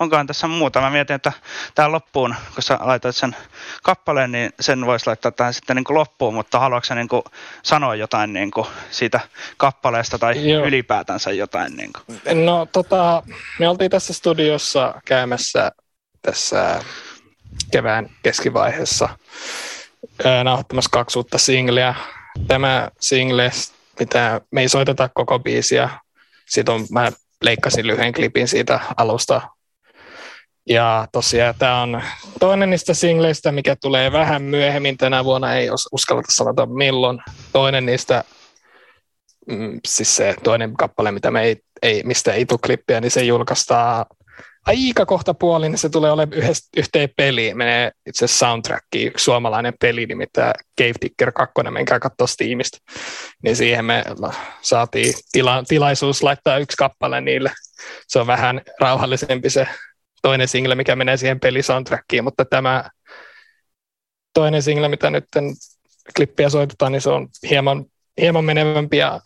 [0.00, 0.80] onkohan tässä muuta.
[0.80, 1.32] Mä mietin, että
[1.74, 3.36] tähän loppuun, kun sä laitat sen
[3.82, 7.22] kappaleen, niin sen voisi laittaa tähän sitten niin kuin loppuun, mutta haluatko sä niin kuin
[7.62, 9.20] sanoa jotain niin kuin siitä
[9.57, 10.66] kappaleesta tai Joo.
[10.66, 11.76] ylipäätänsä jotain?
[11.76, 12.44] Niin kuin?
[12.46, 13.22] No tota,
[13.59, 15.72] me oltiin tässä studiossa käymässä
[16.22, 16.80] tässä
[17.70, 19.09] kevään keskivaiheessa
[20.44, 21.94] nauhoittamassa kaksi uutta singleä.
[22.48, 23.50] Tämä single,
[24.00, 25.88] mitä me ei soiteta koko biisiä,
[26.46, 29.40] siitä on, mä leikkasin lyhyen klipin siitä alusta
[30.68, 32.02] ja tosiaan tämä on
[32.40, 37.22] toinen niistä singleistä, mikä tulee vähän myöhemmin tänä vuonna, ei uskalleta sanota milloin.
[37.52, 38.24] Toinen niistä,
[39.46, 43.24] mm, siis se toinen kappale, mitä me ei, ei, mistä ei tule klippiä, niin se
[43.24, 44.07] julkaistaan
[44.66, 47.56] aika kohta puolin, niin se tulee olemaan yhdest, yhteen peliin.
[47.56, 52.78] Menee itse soundtrackiin, yksi suomalainen peli, nimittäin Cave Ticker 2, menkää katsoa Steamista.
[53.42, 54.04] Niin siihen me
[54.62, 57.52] saatiin tila, tilaisuus laittaa yksi kappale niille.
[58.08, 59.68] Se on vähän rauhallisempi se
[60.22, 62.90] toinen single, mikä menee siihen pelisoundtrackiin, mutta tämä
[64.34, 65.24] toinen single, mitä nyt
[66.16, 67.84] klippiä soitetaan, niin se on hieman,
[68.20, 69.20] hieman menevämpi ja,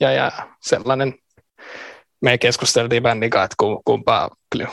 [0.00, 0.32] ja, ja
[0.62, 1.14] sellainen,
[2.22, 4.30] me keskusteltiin bändin että kumpaa,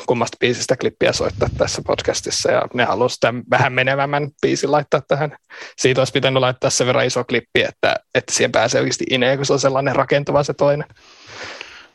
[0.08, 5.38] kummasta biisistä klippiä soittaa tässä podcastissa, ja ne halusivat vähän menevämmän biisin laittaa tähän.
[5.78, 9.46] Siitä olisi pitänyt laittaa sen verran iso klippi, että, että siihen pääsee oikeasti ineen, kun
[9.46, 10.88] se on sellainen rakentuva se toinen.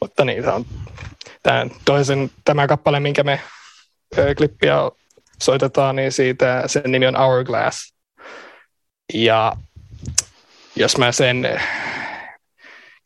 [0.00, 0.64] Mutta niin, se on
[1.42, 3.40] tämän toisen, tämä kappale, minkä me
[4.36, 4.76] klippiä
[5.42, 7.94] soitetaan, niin siitä sen nimi on Hourglass.
[9.14, 9.52] Ja
[10.76, 11.60] jos mä sen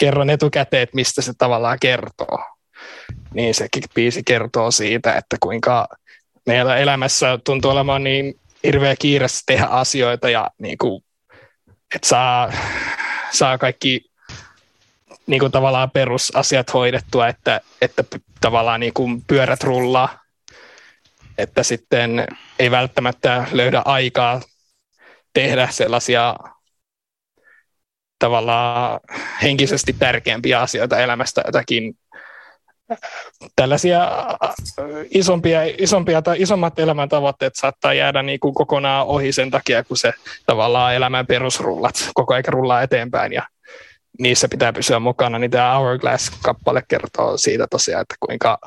[0.00, 2.38] kerron etukäteen, että mistä se tavallaan kertoo,
[3.34, 5.88] niin se biisi kertoo siitä, että kuinka
[6.46, 8.34] meillä elämässä tuntuu olemaan niin
[8.64, 11.04] hirveä kiire tehdä asioita ja niin kuin,
[11.94, 12.52] että saa,
[13.32, 14.04] saa kaikki
[15.26, 18.04] niin kuin tavallaan perusasiat hoidettua, että, että
[18.40, 20.18] tavallaan niin kuin pyörät rullaa,
[21.38, 22.26] että sitten
[22.58, 24.40] ei välttämättä löydä aikaa
[25.32, 26.36] tehdä sellaisia
[28.20, 29.00] tavallaan
[29.42, 31.94] henkisesti tärkeämpiä asioita elämästä, jotakin
[33.56, 34.54] tällaisia äh,
[35.10, 40.12] isompia, isompia tai isommat elämäntavoitteet saattaa jäädä niin kuin kokonaan ohi sen takia, kun se
[40.46, 43.42] tavallaan elämän perusrullat koko ajan rullaa eteenpäin ja
[44.18, 45.38] niissä pitää pysyä mukana.
[45.38, 48.58] Niin tämä Hourglass-kappale kertoo siitä tosiaan, että kuinka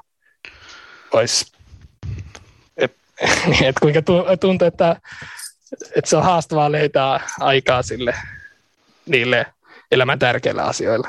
[1.12, 1.46] olisi,
[2.78, 2.96] et,
[3.68, 4.96] et kuinka tu- tuntuu, että,
[5.96, 8.14] että se on haastavaa löytää aikaa sille
[9.06, 9.54] niille
[9.92, 11.08] elämän tärkeille asioille.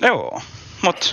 [0.00, 0.42] Joo,
[0.82, 1.06] mutta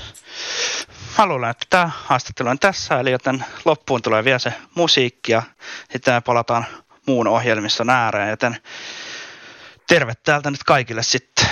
[1.13, 5.43] haluan, että tämä haastattelu on tässä, eli joten loppuun tulee vielä se musiikki ja
[5.91, 6.65] sitten me palataan
[7.07, 8.57] muun ohjelmiston ääreen, joten
[9.87, 11.49] terve täältä nyt kaikille sitten.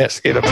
[0.00, 0.44] Yes, kiitos.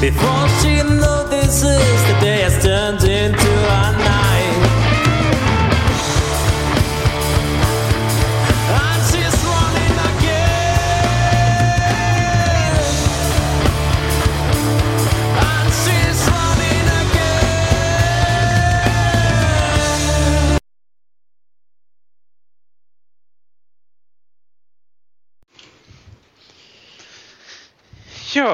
[0.00, 0.39] Before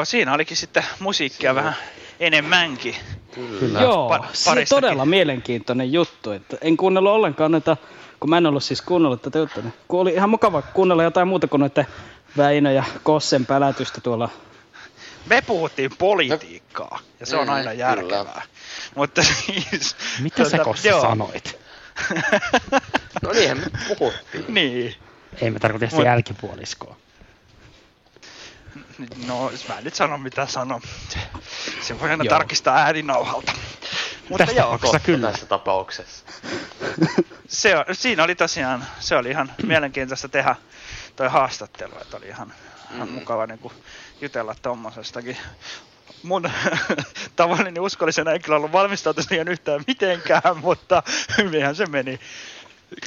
[0.06, 1.74] siinä olikin sitten musiikkia vähän
[2.20, 2.96] enemmänkin.
[3.34, 3.80] Kyllä.
[3.80, 6.30] Joo, Pa- se on todella mielenkiintoinen juttu.
[6.32, 7.76] Että en kuunnellut ollenkaan noita,
[8.20, 9.62] kun mä en ollut siis kuunnellut tätä juttua.
[9.62, 11.86] niin Kun oli ihan mukava kuunnella jotain muuta kuin noiden
[12.36, 14.28] Väinö ja Kossen pälätystä tuolla.
[15.26, 18.42] Me puhuttiin politiikkaa, ja se on Mm, aina järkevää.
[18.94, 19.96] Mutta siis...
[20.22, 21.00] Mitä sä tota, Kossa joo.
[21.00, 21.58] sanoit?
[23.22, 24.44] No niinhän me puhuttiin.
[24.48, 24.94] Niin.
[25.40, 26.96] Ei me tarkoita sitä Mut- jälkipuoliskoa.
[29.26, 30.80] No, mä en nyt sano mitä sanon.
[31.80, 32.30] Se, voi aina Joo.
[32.38, 33.52] tarkistaa ääninauhalta.
[34.28, 35.30] Mutta Tässä joo, kyllä.
[35.30, 36.24] Tässä tapauksessa.
[37.48, 40.56] se, on- siinä oli tosiaan, se oli ihan mielenkiintoista tehdä
[41.16, 42.52] toi haastattelu, että oli ihan,
[42.94, 43.14] ihan Mm.
[43.14, 43.74] mukava niin kuin
[44.20, 45.36] jutella tommosestakin.
[46.22, 46.50] Mun
[47.36, 51.02] tavallinen uskollisen ei kyllä ollut valmistautunut siihen yhtään mitenkään, mutta
[51.38, 52.20] hyvinhän se meni.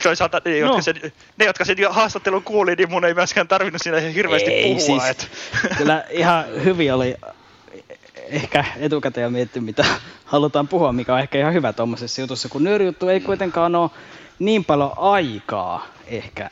[0.03, 0.81] Toisaalta ne, jotka, No.
[0.81, 0.95] sen,
[1.37, 4.99] ne, jotka sen haastattelun kuuli, niin mun ei myöskään tarvinnut siinä hirveästi Ei, puhua.
[4.99, 5.29] siis- et.
[5.77, 7.15] Kyllä ihan hyvin oli
[8.29, 9.85] ehkä etukäteen jo miettinyt, mitä
[10.25, 13.89] halutaan puhua, mikä on ehkä ihan hyvä tuommoisessa jutussa, kun nyörijuttu ei kuitenkaan ole
[14.39, 16.49] niin paljon aikaa ehkä.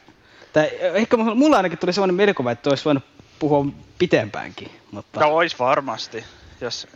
[0.53, 3.03] Tai ehkä mulla ainakin tuli sellainen mielikuva, että olisi voinut
[3.39, 3.65] puhua
[3.97, 4.71] pitempäänkin.
[4.91, 5.19] Mutta...
[5.19, 6.23] No ois varmasti.
[6.61, 6.88] Jos...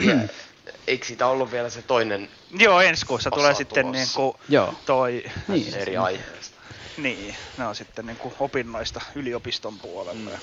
[0.86, 4.74] Eikö siitä ollut vielä se toinen Joo, ensi kuussa tulee sitten niin kuin Joo.
[4.86, 5.24] toi...
[5.48, 5.74] Niin.
[5.74, 6.58] eri aiheesta?
[6.96, 10.14] Niin, ne on sitten niin kuin opinnoista yliopiston puolella.
[10.14, 10.38] Mm.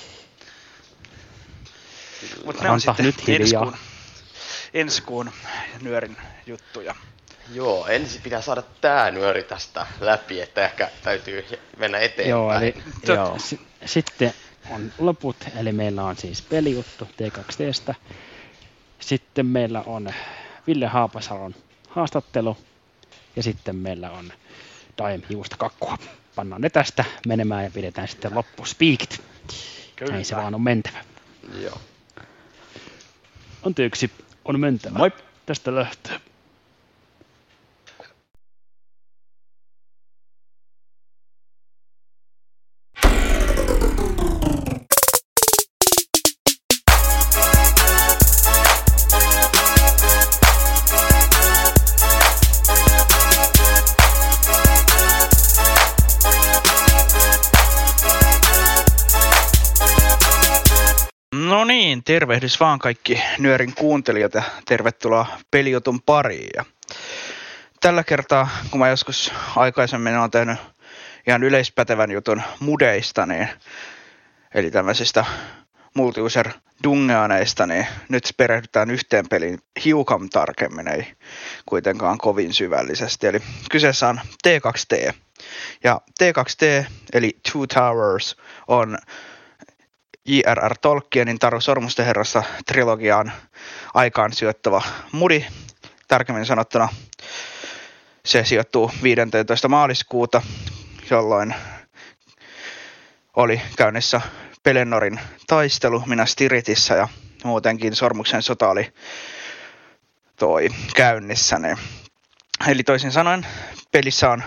[2.45, 3.75] Mutta ne on sitten nyt ensi kuun,
[4.73, 5.31] ensi kuun
[5.81, 6.95] nyörin juttuja.
[7.53, 11.45] Joo, ensin pitää saada tää nyöri tästä läpi, että ehkä täytyy
[11.77, 12.29] mennä eteenpäin.
[12.29, 12.75] Joo, eli
[13.07, 13.39] joo.
[13.39, 13.55] S-
[13.85, 14.33] sitten
[14.69, 17.95] on loput, eli meillä on siis pelijuttu T2Tstä.
[19.05, 20.09] Sitten meillä on
[20.67, 21.55] Ville Haapasalon
[21.89, 22.57] haastattelu.
[23.35, 24.33] Ja sitten meillä on
[24.97, 25.97] Daim Juusta kakkua.
[26.35, 29.21] Pannaan ne tästä menemään ja pidetään sitten loppu speakit.
[29.95, 30.11] Kyllä.
[30.11, 30.97] Näin se vaan on mentävä.
[31.61, 31.81] Joo.
[33.65, 34.11] Anteeksi,
[34.45, 34.97] on mentävä.
[34.97, 35.11] Moi.
[35.45, 36.19] Tästä lähtee.
[61.95, 66.49] Niin, tervehdys vaan kaikki nyörin kuuntelijat ja tervetuloa pelijutun pariin.
[66.55, 66.65] Ja
[67.81, 70.57] tällä kertaa, kun mä joskus aikaisemmin olen tehnyt
[71.27, 73.49] ihan yleispätevän jutun mudeista, niin,
[74.53, 75.25] eli tämmöisistä
[75.93, 76.49] multiuser
[76.83, 81.13] dungeoneista, niin nyt perehdytään yhteen peliin hiukan tarkemmin, ei
[81.65, 83.27] kuitenkaan kovin syvällisesti.
[83.27, 83.39] Eli
[83.71, 85.13] kyseessä on T2T.
[85.83, 88.37] Ja T2T, eli Two Towers,
[88.67, 88.97] on
[90.25, 90.75] J.R.R.
[90.81, 93.31] Tolkienin Taru Sormusten herrasta trilogiaan
[93.93, 95.45] aikaan sijoittava mudi.
[96.07, 96.89] Tarkemmin sanottuna
[98.25, 99.67] se sijoittuu 15.
[99.67, 100.41] maaliskuuta,
[101.09, 101.55] jolloin
[103.35, 104.21] oli käynnissä
[104.63, 107.07] Pelenorin taistelu Minas Tiritissä ja
[107.43, 108.93] muutenkin Sormuksen sota oli
[110.35, 111.59] toi käynnissä.
[112.67, 113.47] Eli toisin sanoen
[113.91, 114.43] pelissä on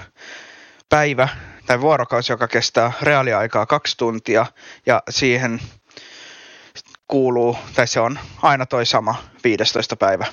[0.89, 1.29] päivä
[1.68, 4.46] tai vuorokausi, joka kestää reaaliaikaa kaksi tuntia
[4.86, 5.60] ja siihen
[7.08, 9.14] kuuluu, tai se on aina toi sama
[9.44, 9.96] 15.
[9.96, 10.26] päivä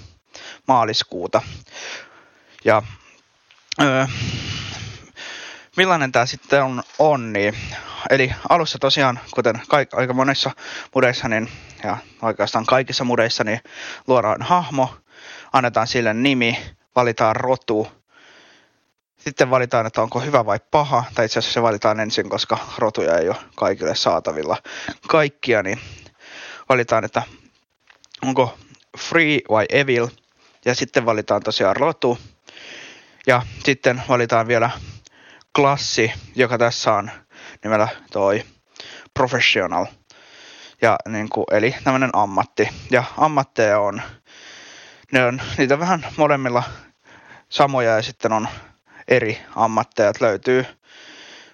[0.68, 1.42] maaliskuuta.
[2.66, 2.82] Ja
[3.82, 4.06] öö,
[5.78, 7.58] millainen tämä sitten on, on niin,
[8.10, 10.52] eli alussa tosiaan, kuten kaik, aika monessa
[10.96, 11.52] mudeissa, niin,
[11.84, 13.60] ja oikeastaan kaikissa mudeissa, niin
[14.08, 14.96] luodaan hahmo,
[15.54, 16.58] annetaan sille nimi,
[16.96, 17.88] valitaan rotu,
[19.26, 23.18] sitten valitaan, että onko hyvä vai paha, tai itse asiassa se valitaan ensin, koska rotuja
[23.18, 24.58] ei ole kaikille saatavilla
[25.08, 25.80] kaikkia, niin
[26.70, 27.22] valitaan, että
[28.24, 28.58] onko
[28.98, 30.08] free vai evil,
[30.66, 32.18] ja sitten valitaan tosiaan rotu,
[33.28, 34.70] ja sitten valitaan vielä
[35.56, 37.12] klassi, joka tässä on
[37.64, 38.44] nimellä toi
[39.14, 39.86] professional,
[40.82, 42.70] ja niin kuin, eli tämmöinen ammatti.
[42.92, 44.02] Ja ammatteja on,
[45.12, 46.64] ne on niitä vähän molemmilla
[47.50, 48.48] samoja ja sitten on
[49.08, 50.14] eri ammatteja.
[50.20, 50.66] Löytyy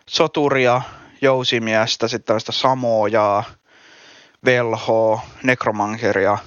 [0.09, 0.81] soturia,
[1.21, 3.43] jousimiestä, sitten tämmöistä samojaa,
[4.45, 6.37] velhoa, nekromankeria,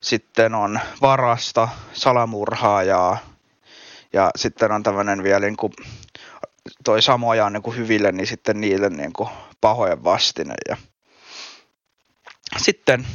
[0.00, 3.18] sitten on varasta, salamurhaajaa
[4.12, 5.72] ja sitten on tämmöinen vielä niin kuin
[6.84, 9.28] toi samoja niin kuin hyville, niin sitten niille niin kuin
[9.60, 10.54] pahojen vastine.
[10.68, 10.76] Ja
[12.56, 13.06] sitten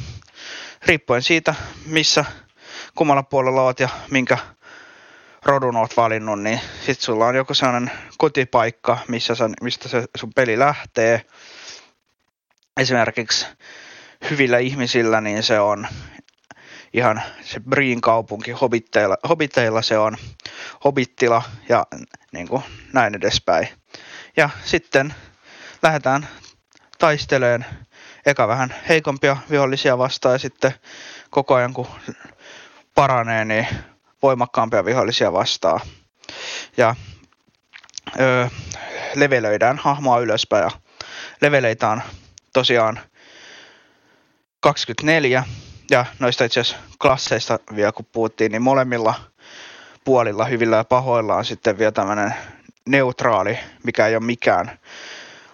[0.86, 1.54] riippuen siitä,
[1.86, 2.24] missä
[2.94, 4.38] kummalla puolella oot ja minkä
[5.44, 10.32] rodun oot valinnut, niin sit sulla on joku sellainen kotipaikka, missä sä, mistä se sun
[10.34, 11.24] peli lähtee.
[12.76, 13.46] Esimerkiksi
[14.30, 15.86] hyvillä ihmisillä, niin se on
[16.92, 20.16] ihan se Briin kaupunki, hobitteilla, hobitteilla se on
[20.84, 21.86] hobittila ja
[22.32, 22.62] niin kuin
[22.92, 23.68] näin edespäin.
[24.36, 25.14] Ja sitten
[25.82, 26.28] lähdetään
[26.98, 27.66] taisteleen
[28.26, 30.74] eka vähän heikompia vihollisia vastaan ja sitten
[31.30, 31.86] koko ajan kun
[32.94, 33.68] paranee, niin
[34.22, 35.80] voimakkaampia vihollisia vastaan.
[36.76, 36.94] Ja
[38.20, 38.46] öö,
[39.14, 40.70] levelöidään hahmoa ylöspäin ja
[41.40, 42.02] leveleitä on
[42.52, 43.00] tosiaan
[44.60, 45.44] 24
[45.90, 49.14] ja noista itse asiassa klasseista vielä kun puhuttiin, niin molemmilla
[50.04, 52.34] puolilla, hyvillä ja pahoilla on sitten vielä tämmöinen
[52.88, 54.78] neutraali, mikä ei ole mikään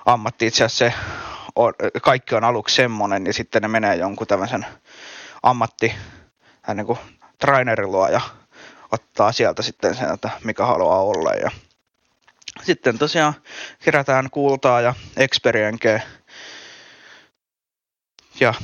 [0.06, 0.46] ammatti.
[0.46, 0.94] Itse asiassa se
[1.56, 4.66] on, kaikki on aluksi semmoinen ja sitten ne menee jonkun tämmöisen
[5.42, 5.94] ammatti,
[6.74, 6.98] niin kuin
[7.38, 8.20] trainerin luo ja
[8.96, 11.32] ottaa sieltä sitten sen, että mikä haluaa olla.
[11.32, 11.50] Ja
[12.62, 13.34] sitten tosiaan
[13.84, 16.00] kerätään kultaa ja experienkeä
[18.40, 18.54] ja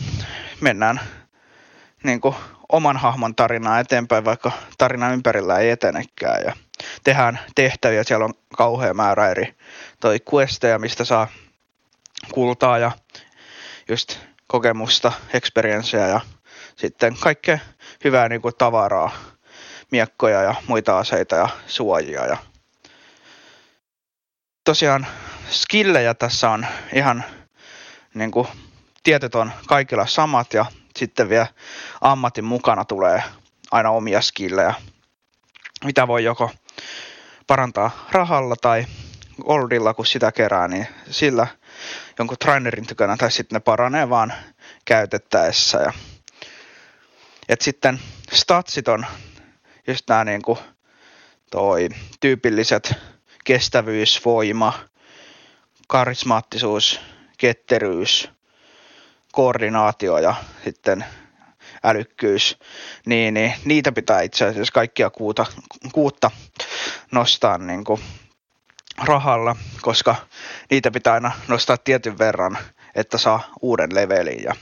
[0.61, 1.01] mennään
[2.03, 2.35] niin kuin
[2.73, 6.43] oman hahmon tarinaa eteenpäin, vaikka tarina ympärillä ei etenekään.
[6.45, 6.57] Ja
[7.05, 9.55] tehdään tehtäviä, siellä on kauhea määrä eri
[10.01, 11.29] toi questeja, mistä saa
[12.33, 12.91] kultaa ja
[13.89, 16.21] just kokemusta, experiencea ja
[16.77, 17.59] sitten kaikkea
[18.05, 19.11] hyvää niin kuin tavaraa,
[19.93, 22.27] miekkoja ja muita aseita ja suojia.
[22.27, 22.37] Ja
[24.65, 25.07] tosiaan
[25.51, 27.25] skillejä tässä on ihan
[28.15, 28.49] niin kuin,
[29.03, 30.67] tietyt on kaikilla samat ja
[30.97, 31.47] sitten vielä
[32.01, 33.23] ammatin mukana tulee
[33.71, 34.75] aina omia skillejä,
[35.85, 36.51] mitä voi joko
[37.47, 38.87] parantaa rahalla tai
[39.43, 41.47] goldilla, kun sitä kerää, niin sillä
[42.19, 44.33] jonkun trainerin tykönä tai sitten ne paranee vaan
[44.85, 45.79] käytettäessä.
[45.79, 45.93] Ja,
[47.49, 48.01] et sitten
[48.33, 49.07] statsit on
[49.87, 50.59] just nämä niin kuin
[51.51, 51.89] toi
[52.21, 52.95] tyypilliset
[53.45, 54.73] kestävyys, voima,
[55.89, 57.01] karismaattisuus,
[57.39, 58.29] ketteryys,
[59.33, 61.05] koordinaatio ja sitten
[61.85, 62.59] älykkyys,
[63.07, 65.47] niin, niin niitä pitää itse asiassa kaikkia kuuta,
[65.93, 66.31] kuutta
[67.11, 68.01] nostaa niin kuin
[69.05, 70.17] rahalla, koska
[70.71, 72.59] niitä pitää aina nostaa tietyn verran,
[72.95, 74.43] että saa uuden levelin.
[74.43, 74.55] Ja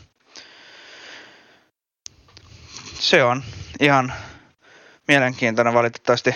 [2.94, 3.42] se on
[3.80, 4.12] ihan
[5.11, 6.34] mielenkiintoinen valitettavasti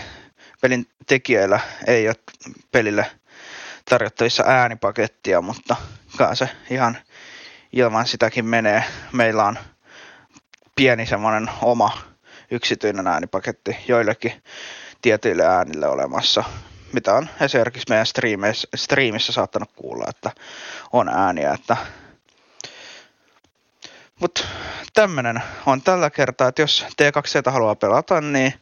[0.61, 2.17] pelin tekijöillä ei ole
[2.73, 3.11] pelille
[3.91, 5.77] tarjottavissa äänipakettia, mutta
[6.17, 6.99] kai se ihan
[7.73, 8.85] ilman sitäkin menee.
[9.13, 9.59] Meillä on
[10.77, 11.99] pieni semmoinen oma
[12.51, 14.43] yksityinen äänipaketti joillekin
[15.03, 16.45] tietyille äänille olemassa,
[16.93, 18.07] mitä on esimerkiksi meidän
[18.75, 20.31] striimissä, saattanut kuulla, että
[20.93, 21.77] on ääniä, että
[24.95, 28.55] tämmönen on tällä kertaa, että jos T2 haluaa pelata, niin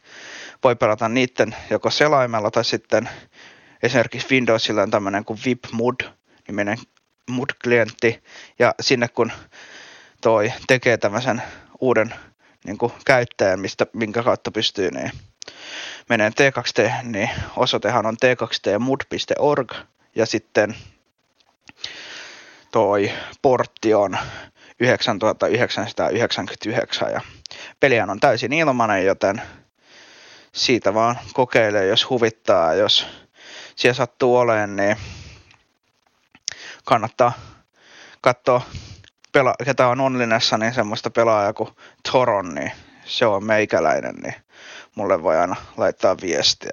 [0.63, 3.09] voi pelata niiden joko selaimella tai sitten
[3.83, 5.95] esimerkiksi Windowsilla on tämmöinen kuin VipMud,
[6.47, 6.77] niminen
[7.29, 8.23] MUD-klientti,
[8.59, 9.31] ja sinne kun
[10.21, 11.41] toi tekee tämmöisen
[11.79, 12.15] uuden
[12.65, 15.11] niin kuin käyttäjän, mistä, minkä kautta pystyy niin
[16.09, 19.73] menee T2T, niin osoitehan on t2tmud.org
[20.15, 20.75] ja sitten
[22.71, 23.11] toi
[23.41, 24.17] portti on
[24.83, 27.21] 9999 ja
[27.79, 29.41] pelihän on täysin ilmanen, joten
[30.51, 33.07] siitä vaan kokeilee, jos huvittaa, jos
[33.75, 34.97] siellä sattuu olemaan, niin
[36.85, 37.33] kannattaa
[38.21, 38.61] katsoa,
[39.37, 41.69] pela- ketä on onlinessa, niin semmoista pelaajaa kuin
[42.11, 42.71] Toron, niin
[43.05, 44.35] se on meikäläinen, niin
[44.95, 46.71] mulle voi aina laittaa viestiä.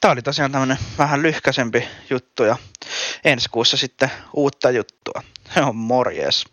[0.00, 2.56] Tämä oli tosiaan tämmönen vähän lyhkäsempi juttu ja
[3.24, 5.22] ensi kuussa sitten uutta juttua.
[5.54, 6.44] Se on morjes.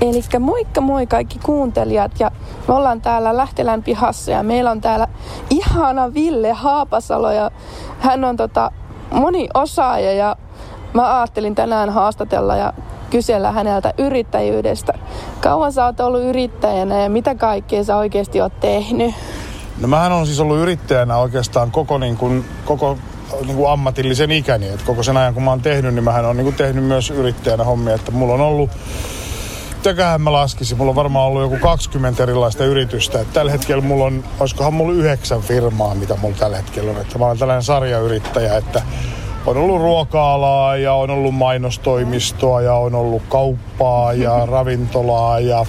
[0.00, 2.30] Eli moikka moi kaikki kuuntelijat ja
[2.70, 5.08] me ollaan täällä Lähtelän pihassa ja meillä on täällä
[5.50, 7.50] ihana Ville Haapasalo ja
[8.00, 8.70] hän on tota
[9.10, 10.36] moni osaaja ja
[10.94, 12.72] mä ajattelin tänään haastatella ja
[13.10, 14.92] kysellä häneltä yrittäjyydestä.
[15.40, 19.14] Kauan sä oot ollut yrittäjänä ja mitä kaikkea sä oikeasti oot tehnyt?
[19.80, 22.98] No mähän on siis ollut yrittäjänä oikeastaan koko, niin kuin, koko
[23.46, 24.68] niin kuin ammatillisen ikäni.
[24.68, 27.10] Et koko sen ajan kun mä oon tehnyt, niin mähän on niin kuin tehnyt myös
[27.10, 27.94] yrittäjänä hommia.
[27.94, 28.70] Että mulla on ollut
[29.80, 33.20] mitäköhän mä laskisin, mulla on varmaan ollut joku 20 erilaista yritystä.
[33.20, 37.00] Et tällä hetkellä mulla on, olisikohan mulla yhdeksän firmaa, mitä mulla tällä hetkellä on.
[37.00, 38.82] Että mä olen tällainen sarjayrittäjä, että
[39.46, 45.66] on ollut ruoka-alaa ja on ollut mainostoimistoa ja on ollut kauppaa ja ravintolaa ja,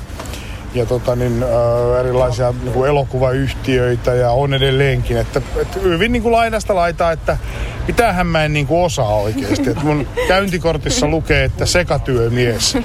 [0.73, 5.17] ja tota niin, ö, erilaisia niin kuin elokuvayhtiöitä ja on edelleenkin.
[5.17, 7.37] Että, että hyvin niin kuin laidasta laitaa, että
[7.87, 9.69] mitähän mä en niin kuin osaa oikeasti.
[9.69, 12.77] Että mun käyntikortissa lukee, että sekatyömies.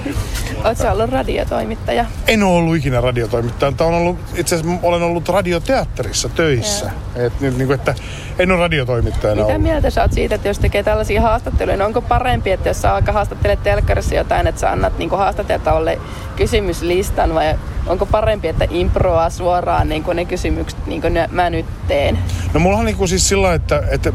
[0.73, 2.05] Sä ollut radiotoimittaja?
[2.27, 6.91] En ole ollut ikinä radiotoimittaja, mutta on ollut, itse asiassa olen ollut radioteatterissa töissä.
[7.15, 7.95] Et, niin, niin kuin, että
[8.39, 9.61] en ole radiotoimittajana Mitä ollut.
[9.61, 12.91] mieltä sä oot siitä, että jos tekee tällaisia haastatteluja, niin onko parempi, että jos sä
[12.91, 15.99] vaikka haastattelet telkkarissa jotain, että sä annat niin haastateltavalle
[16.35, 17.55] kysymyslistan vai
[17.87, 22.19] onko parempi, että improaa suoraan niin ne kysymykset, niin kuin ne, mä nyt teen?
[22.53, 24.13] No mullahan niinku siis sillä että, että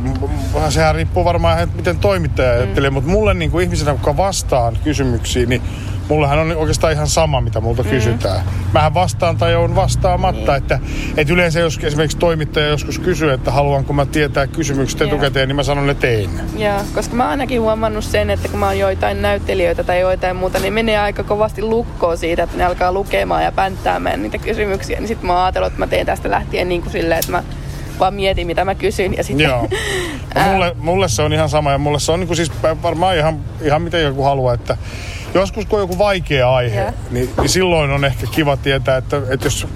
[0.68, 5.62] sehän riippuu varmaan, että miten toimittaja ajattelee, mutta mulle niinku ihmisenä, kuka vastaan kysymyksiin, niin
[6.08, 7.90] mullahan on oikeastaan ihan sama, mitä multa Mm.
[7.90, 8.40] kysytään.
[8.72, 10.80] Mähän vastaan tai joudun vastaamatta, että,
[11.16, 15.08] että yleensä jos esimerkiksi toimittaja joskus kysyy, että haluanko mä tietää kysymykset Joo.
[15.08, 16.30] etukäteen, niin mä sanon, että teen.
[16.56, 20.36] Joo, koska mä oon ainakin huomannut sen, että kun mä oon joitain näyttelijöitä tai joitain
[20.36, 24.98] muuta, niin menee aika kovasti lukkoon siitä, että ne alkaa lukemaan ja pänttäämään niitä kysymyksiä.
[24.98, 27.42] Niin sit mä oon ajatellut, että mä teen tästä lähtien niin kuin silleen, että mä
[27.98, 29.44] vaan mietin, mitä mä kysyn ja sitten...
[29.44, 29.68] Joo.
[30.52, 33.82] Mulle, mulle se on ihan sama ja mulle se on niinku siis varmaan ihan, ihan
[33.82, 34.76] miten joku haluaa, että
[35.34, 36.92] joskus kun on joku vaikea aihe, Joo.
[37.10, 39.66] niin, niin, silloin on ehkä kiva tietää, että, että jos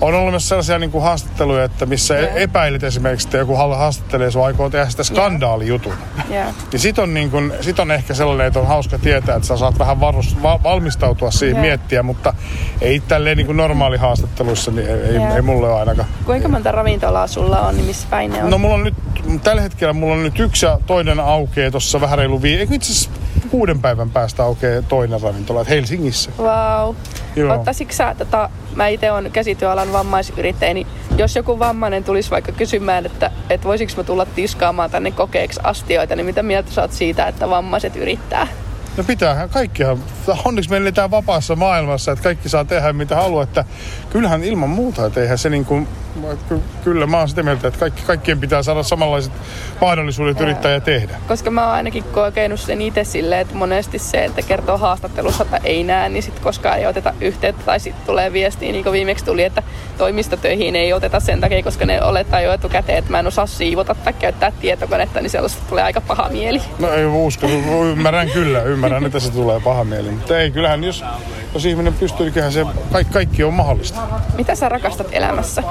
[0.00, 2.36] on olemassa sellaisia niin kuin haastatteluja, että missä yeah.
[2.36, 5.92] epäilet esimerkiksi, että joku haastattelee sua aikoo tehdä sitä skandaalijutun.
[6.30, 6.44] Joo.
[6.72, 9.56] Niin sit on, niin kuin, sit on ehkä sellainen, että on hauska tietää, että sä
[9.56, 11.62] saat vähän varus, va, valmistautua siihen Joo.
[11.62, 12.34] miettiä, mutta
[12.80, 15.34] ei tälleen niin kuin normaali haastatteluissa, niin ei, ei, Joo.
[15.34, 16.08] ei mulle ole ainakaan.
[16.24, 18.50] Kuinka monta ravintolaa sulla on, niin missä päin ne on?
[18.50, 18.94] No mulla on nyt,
[19.40, 22.92] tällä hetkellä mulla on nyt yksi ja toinen aukeaa tuossa vähän reilu vii, eikö itse
[22.92, 23.10] asiassa
[23.50, 26.30] kuuden päivän päästä aukeaa toinen ravintola, Helsingissä.
[26.38, 26.94] Vau.
[27.36, 27.54] Joo.
[27.54, 30.86] Ottaisitko sä, tota, mä itse olen käsityöalan vammaisyrittäjä, niin
[31.18, 36.16] jos joku vammainen tulisi vaikka kysymään, että, että voisiko mä tulla tiskaamaan tänne kokeeksi astioita,
[36.16, 38.46] niin mitä mieltä sä oot siitä, että vammaiset yrittää?
[38.96, 39.98] No pitäähän kaikkihan,
[40.44, 43.64] onneksi me eletään vapaassa maailmassa, että kaikki saa tehdä mitä haluaa, että
[44.10, 45.88] kyllähän ilman muuta, että eihän se niin kuin,
[46.48, 49.32] ky- kyllä mä oon sitä mieltä, että kaikki, kaikkien pitää saada samanlaiset
[49.80, 51.14] mahdollisuudet yrittää ja tehdä.
[51.28, 55.60] Koska mä oon ainakin kokenut sen itse silleen, että monesti se, että kertoo haastattelussa, että
[55.64, 57.64] ei näe, niin sitten koskaan ei oteta yhteyttä.
[57.64, 59.62] Tai sitten tulee viestiä, niin kuin viimeksi tuli, että
[59.98, 63.94] toimistotöihin ei oteta sen takia, koska ne olettaa jo etukäteen, että mä en osaa siivota
[63.94, 66.62] tai käyttää tietokonetta, niin sellaista tulee aika paha mieli.
[66.78, 67.46] No ei usko,
[67.92, 70.10] ymmärrän kyllä, ymmärrän, että se tulee paha mieli.
[70.10, 71.04] Mutta ei, kyllähän jos,
[71.54, 74.00] jos ihminen pystyy, niin kyllähän se kaikki, kaikki on mahdollista.
[74.36, 75.62] Mitä sä rakastat elämässä?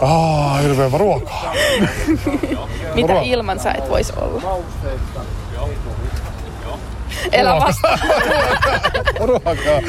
[0.00, 1.54] Ah, hirveä ruokaa.
[2.94, 3.20] Mitä Ruoka.
[3.24, 4.42] ilman sä et vois olla?
[7.32, 7.88] elämästä.
[9.28, 9.80] Ruokaa.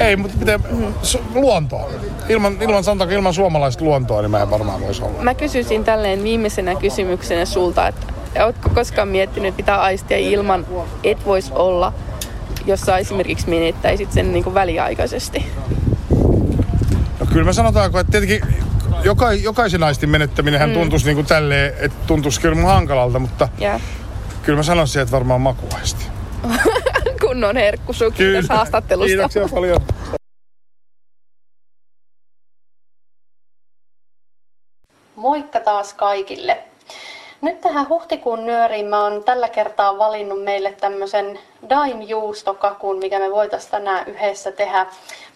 [0.00, 0.60] Ei, mutta miten,
[1.02, 1.88] su- luontoa.
[2.28, 5.22] Ilman, ilman, sanotaanko ilman suomalaista luontoa, niin mä en varmaan voisi olla.
[5.22, 8.06] Mä kysyisin tälleen viimeisenä kysymyksenä sulta, että
[8.44, 10.66] ootko koskaan miettinyt, mitä aistia ilman
[11.04, 11.92] et voisi olla,
[12.66, 15.46] jos sä esimerkiksi menettäisit sen niin kuin väliaikaisesti?
[17.20, 18.54] No kyllä me sanotaanko, että tietenkin
[19.02, 20.68] joka, jokaisen aistin menettäminen Mm.
[20.68, 20.74] mm.
[20.74, 23.80] tuntuisi niin kuin tälleen, että tuntuisi kyllä mun hankalalta, mutta Jää.
[24.42, 26.06] kyllä mä sanoisin, että varmaan makuaisti.
[27.26, 29.08] Kunnon herkku sun kiitos haastattelusta.
[29.08, 29.80] Kiitoksia paljon.
[35.16, 36.64] Moikka taas kaikille.
[37.40, 41.38] Nyt tähän huhtikuun nyöriin mä oon tällä kertaa valinnut meille tämmöisen
[41.70, 44.86] daim-juustokakun, mikä me voitaisiin tänään yhdessä tehdä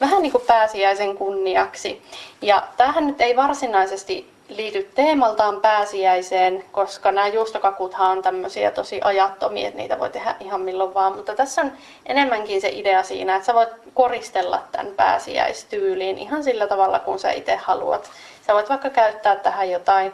[0.01, 2.03] vähän niin kuin pääsiäisen kunniaksi.
[2.43, 9.69] Ja tämähän nyt ei varsinaisesti liity teemaltaan pääsiäiseen, koska nämä juustokakuthan on tämmöisiä tosi ajattomia,
[9.69, 11.17] että niitä voi tehdä ihan milloin vaan.
[11.17, 11.73] Mutta tässä on
[12.07, 17.31] enemmänkin se idea siinä, että sä voit koristella tämän pääsiäistyyliin ihan sillä tavalla, kun sä
[17.31, 18.11] itse haluat.
[18.47, 20.13] Sä voit vaikka käyttää tähän jotain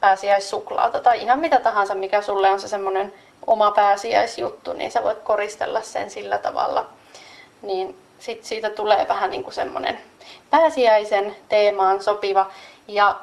[0.00, 3.14] pääsiäissuklaata tai ihan mitä tahansa, mikä sulle on se semmoinen
[3.46, 6.86] oma pääsiäisjuttu, niin sä voit koristella sen sillä tavalla.
[7.62, 10.00] Niin sit siitä tulee vähän niin kuin semmoinen
[10.50, 12.50] pääsiäisen teemaan sopiva.
[12.88, 13.16] Ja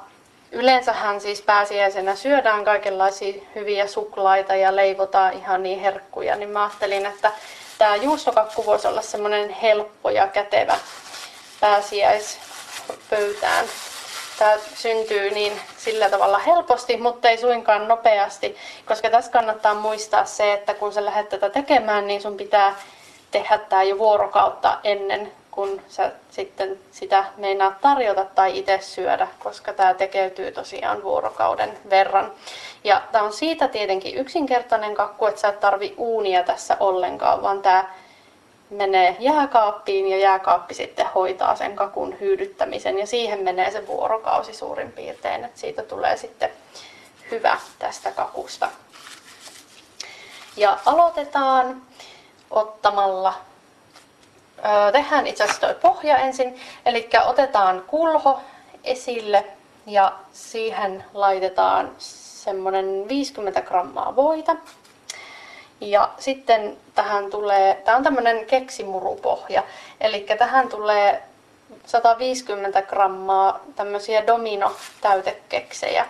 [0.51, 7.05] yleensähän siis pääsiäisenä syödään kaikenlaisia hyviä suklaita ja leivotaan ihan niin herkkuja, niin mä ajattelin,
[7.05, 7.31] että
[7.77, 10.79] tämä juustokakku voisi olla semmoinen helppo ja kätevä
[11.59, 13.65] pääsiäispöytään
[14.37, 20.53] tämä syntyy niin sillä tavalla helposti, mutta ei suinkaan nopeasti, koska tässä kannattaa muistaa se,
[20.53, 22.75] että kun sä lähdet tätä tekemään, niin sun pitää
[23.31, 29.73] tehdä tämä jo vuorokautta ennen kun sä sitten sitä meinaat tarjota tai itse syödä, koska
[29.73, 32.31] tämä tekeytyy tosiaan vuorokauden verran.
[32.83, 37.61] Ja tämä on siitä tietenkin yksinkertainen kakku, että sä et tarvi uunia tässä ollenkaan, vaan
[37.61, 37.89] tämä
[38.69, 44.91] menee jääkaappiin ja jääkaappi sitten hoitaa sen kakun hyydyttämisen ja siihen menee se vuorokausi suurin
[44.91, 46.49] piirtein, että siitä tulee sitten
[47.31, 48.69] hyvä tästä kakusta.
[50.57, 51.81] Ja aloitetaan
[52.51, 53.33] ottamalla,
[54.93, 58.39] tehdään itse asiassa toi pohja ensin, eli otetaan kulho
[58.83, 59.45] esille
[59.85, 64.55] ja siihen laitetaan semmonen 50 grammaa voita.
[65.81, 69.63] Ja sitten tähän tulee, tämä on tämmöinen keksimurupohja,
[70.01, 71.23] eli tähän tulee
[71.85, 76.05] 150 grammaa tämmöisiä domino-täytekeksejä.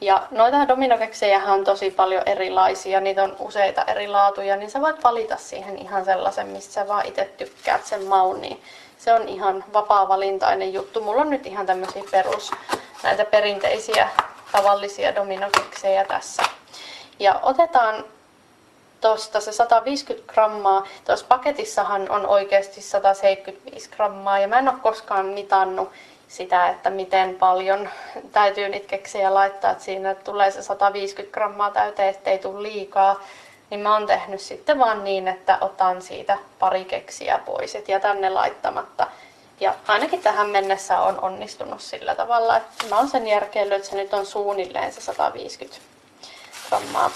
[0.00, 5.04] Ja noita dominokeksejä on tosi paljon erilaisia, niitä on useita eri laatuja, niin sä voit
[5.04, 8.62] valita siihen ihan sellaisen, mistä sä vaan itse tykkäät sen maun, niin
[8.98, 11.00] se on ihan vapaa-valintainen juttu.
[11.00, 12.50] Mulla on nyt ihan tämmöisiä perus,
[13.02, 14.08] näitä perinteisiä
[14.52, 16.42] tavallisia dominokeksejä tässä.
[17.18, 18.04] Ja otetaan
[19.00, 20.86] tuosta se 150 grammaa.
[21.04, 25.90] Tuossa paketissahan on oikeasti 175 grammaa ja mä en ole koskaan mitannut
[26.28, 27.88] sitä, että miten paljon
[28.32, 33.20] täytyy niitä keksejä laittaa, että siinä tulee se 150 grammaa täyteen, ettei tule liikaa.
[33.70, 38.20] Niin mä oon tehnyt sitten vaan niin, että otan siitä pari keksiä pois, et jätän
[38.20, 39.06] ne laittamatta.
[39.60, 43.96] Ja ainakin tähän mennessä on onnistunut sillä tavalla, että mä oon sen järkeillyt, että se
[43.96, 45.80] nyt on suunnilleen se 150
[46.68, 47.10] grammaa.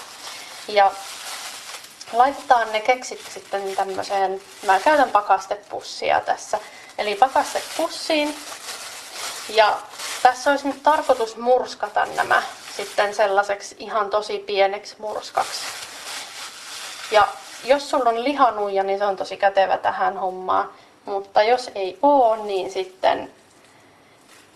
[0.69, 0.91] Ja
[2.13, 6.59] laitetaan ne keksit sitten tämmöiseen, mä käytän pakastepussia tässä.
[6.99, 8.37] Eli pakastepussiin.
[9.49, 9.79] Ja
[10.23, 12.43] tässä olisi nyt tarkoitus murskata nämä
[12.77, 15.61] sitten sellaiseksi ihan tosi pieneksi murskaksi.
[17.11, 17.29] Ja
[17.65, 20.71] jos sulla on lihanuija, niin se on tosi kätevä tähän hommaan.
[21.05, 23.33] Mutta jos ei oo, niin sitten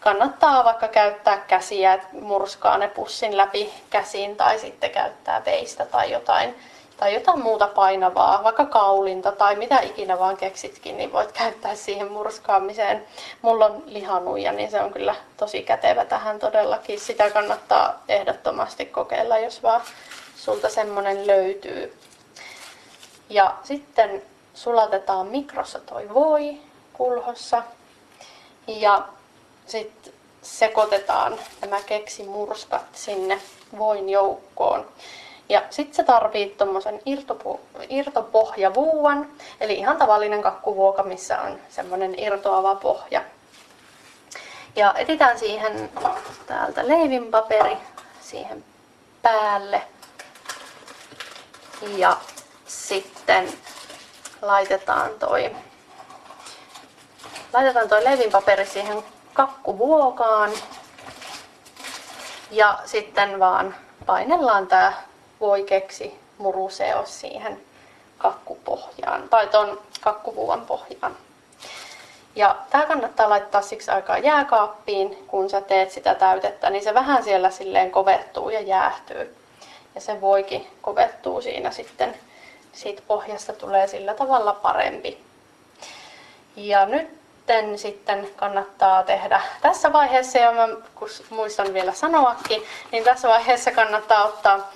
[0.01, 6.55] kannattaa vaikka käyttää käsiä, murskaa ne pussin läpi käsiin tai sitten käyttää veistä tai jotain,
[6.97, 12.13] tai jotain muuta painavaa, vaikka kaulinta tai mitä ikinä vaan keksitkin, niin voit käyttää siihen
[12.13, 13.07] murskaamiseen.
[13.43, 17.01] Mulla on lihanuija, niin se on kyllä tosi kätevä tähän todellakin.
[17.01, 19.81] Sitä kannattaa ehdottomasti kokeilla, jos vaan
[20.37, 21.99] sulta semmonen löytyy.
[23.31, 24.23] Ja sitten
[24.55, 26.57] sulatetaan mikrossa toi voi
[26.93, 27.63] kulhossa.
[28.67, 29.09] Ja
[29.67, 30.13] sitten
[30.43, 33.41] sekoitetaan nämä keksimurskat sinne
[33.79, 34.87] voin joukkoon.
[35.49, 39.29] Ja sitten se tarvii tuommoisen irtopu- irtopohjavuuan,
[39.61, 43.21] eli ihan tavallinen kakkuvuoka, missä on semmoinen irtoava pohja.
[44.77, 45.91] Ja etitään siihen
[46.47, 47.77] täältä leivinpaperi
[48.21, 48.65] siihen
[49.23, 49.83] päälle.
[51.97, 52.17] Ja
[52.67, 53.53] sitten
[54.43, 55.57] laitetaan toi,
[57.53, 59.05] laitetaan toi leivinpaperi siihen
[59.35, 60.51] kakkuvuokaan.
[62.51, 63.75] Ja sitten vaan
[64.07, 65.03] painellaan tää
[65.41, 67.61] voi keksi muruseos siihen
[68.19, 71.17] kakkupohjaan tai ton kakkuvuon pohjaan.
[72.37, 77.25] Ja tämä kannattaa laittaa siksi aikaa jääkaappiin, kun sä teet sitä täytettä, niin se vähän
[77.25, 79.37] siellä silleen kovettuu ja jäähtyy.
[79.95, 82.15] Ja se voikin kovettuu siinä sitten,
[82.73, 85.21] siitä pohjasta tulee sillä tavalla parempi.
[86.57, 87.17] Ja nyt
[87.77, 94.25] sitten kannattaa tehdä tässä vaiheessa, ja mä kun muistan vielä sanoakin, niin tässä vaiheessa kannattaa
[94.25, 94.73] ottaa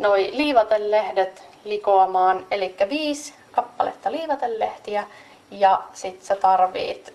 [0.00, 5.06] noi liivatelehdet likoamaan, eli viisi kappaletta liivatelehtiä,
[5.50, 7.14] ja sit sä tarvit,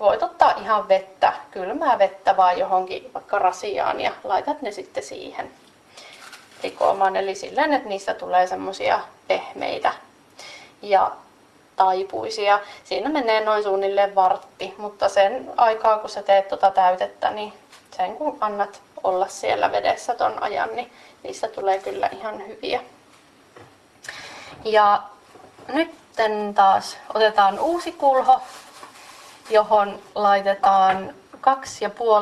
[0.00, 5.50] voit ottaa ihan vettä, kylmää vettä vaan johonkin vaikka rasiaan ja laitat ne sitten siihen
[6.62, 7.16] likoamaan.
[7.16, 9.92] Eli sillä että niistä tulee semmosia pehmeitä
[10.82, 11.10] ja
[11.76, 12.60] taipuisia.
[12.84, 17.52] Siinä menee noin suunnilleen vartti, mutta sen aikaa kun sä teet tuota täytettä, niin
[17.96, 20.92] sen kun annat olla siellä vedessä ton ajan, niin
[21.22, 22.80] niistä tulee kyllä ihan hyviä.
[24.64, 25.02] Ja
[25.68, 25.90] nyt
[26.54, 28.40] taas otetaan uusi kulho,
[29.50, 31.14] johon laitetaan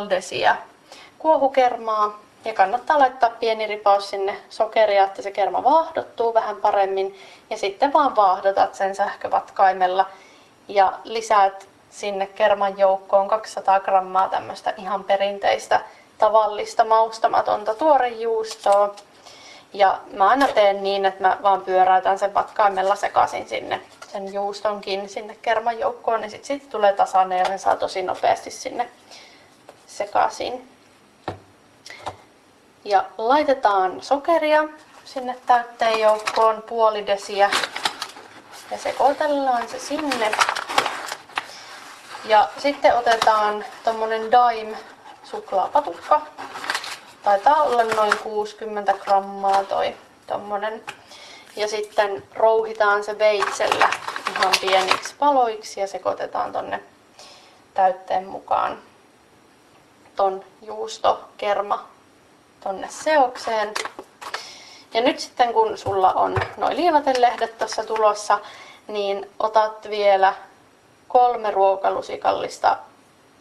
[0.04, 0.56] 2,5 desiä
[1.18, 7.18] kuohukermaa ja kannattaa laittaa pieni ripaus sinne sokeria, että se kerma vaahdottuu vähän paremmin.
[7.50, 10.06] Ja sitten vaan vaahdotat sen sähkövatkaimella
[10.68, 15.80] ja lisäät sinne kerman joukkoon 200 grammaa tämmöistä ihan perinteistä
[16.20, 18.94] tavallista maustamatonta tuorejuustoa.
[19.72, 23.80] Ja mä aina teen niin, että mä vaan pyöräytän sen vatkaimella sekaisin sinne
[24.12, 28.50] sen juustonkin sinne kerman joukkoon, niin sitten siitä tulee tasainen ja sen saa tosi nopeasti
[28.50, 28.90] sinne
[29.86, 30.68] sekaisin.
[32.84, 34.64] Ja laitetaan sokeria
[35.04, 37.50] sinne täytteen joukkoon puoli desiä
[38.70, 40.32] ja sekoitellaan se sinne.
[42.24, 44.74] Ja sitten otetaan tommonen Daim
[45.30, 46.20] suklaapatukka.
[47.22, 49.96] Taitaa olla noin 60 grammaa toi
[50.26, 50.84] tommonen.
[51.56, 53.90] Ja sitten rouhitaan se veitsellä
[54.30, 56.82] ihan pieniksi paloiksi ja sekoitetaan tonne
[57.74, 58.78] täytteen mukaan
[60.16, 61.88] ton juustokerma
[62.60, 63.72] tonne seokseen.
[64.94, 68.38] Ja nyt sitten kun sulla on noin liivatelehdet tuossa tulossa,
[68.88, 70.34] niin otat vielä
[71.08, 72.76] kolme ruokalusikallista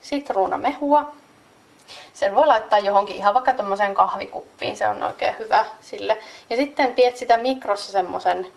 [0.02, 1.19] sitruunamehua.
[2.14, 6.18] Sen voi laittaa johonkin ihan vaikka tommoseen kahvikuppiin, se on oikein hyvä sille.
[6.50, 8.48] Ja sitten piet sitä mikrossa semmosen,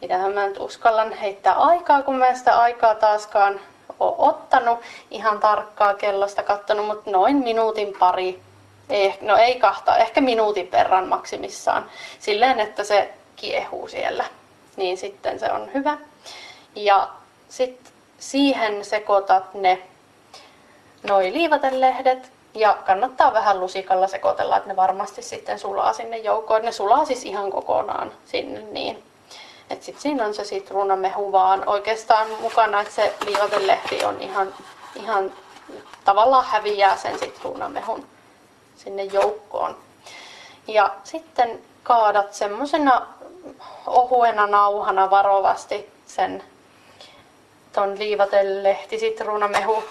[0.00, 3.60] mitä mä nyt uskallan heittää aikaa, kun mä en sitä aikaa taaskaan
[4.00, 4.78] ole ottanut
[5.10, 8.40] ihan tarkkaa kellosta kattonut, mutta noin minuutin pari
[8.88, 11.90] ei, no ei kahta, ehkä minuutin verran maksimissaan.
[12.18, 14.24] Silleen, että se kiehuu siellä.
[14.76, 15.98] Niin sitten se on hyvä.
[16.74, 17.08] Ja
[17.48, 19.82] sitten siihen sekoitat ne
[21.08, 26.62] noi liivatelehdet ja kannattaa vähän lusikalla sekoitella, että ne varmasti sitten sulaa sinne joukkoon.
[26.62, 29.04] Ne sulaa siis ihan kokonaan sinne niin.
[29.70, 34.54] Et sit siinä on se sitruunamehu vaan oikeastaan mukana, että se liivatelehti on ihan,
[34.94, 35.32] ihan
[36.04, 38.06] tavallaan häviää sen sitruunamehun
[38.76, 39.76] sinne joukkoon.
[40.68, 43.06] Ja sitten kaadat semmoisena
[43.86, 46.42] ohuena nauhana varovasti sen
[47.72, 49.84] ton liivatelehti sitruunamehu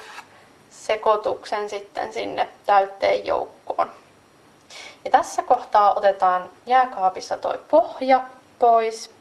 [0.84, 3.91] sekoituksen sitten sinne täytteen joukkoon.
[5.05, 8.22] Ja tässä kohtaa otetaan jääkaapissa toi pohja
[8.60, 9.11] pois,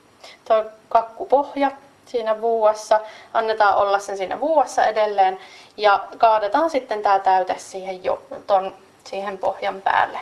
[0.44, 1.70] toi kakkupohja
[2.06, 3.01] siinä vuuassa,
[3.34, 5.39] annetaan olla sen siinä vuuassa edelleen
[5.76, 8.74] ja kaadetaan sitten tämä täyte siihen, jo, ton,
[9.05, 10.18] siihen pohjan päälle.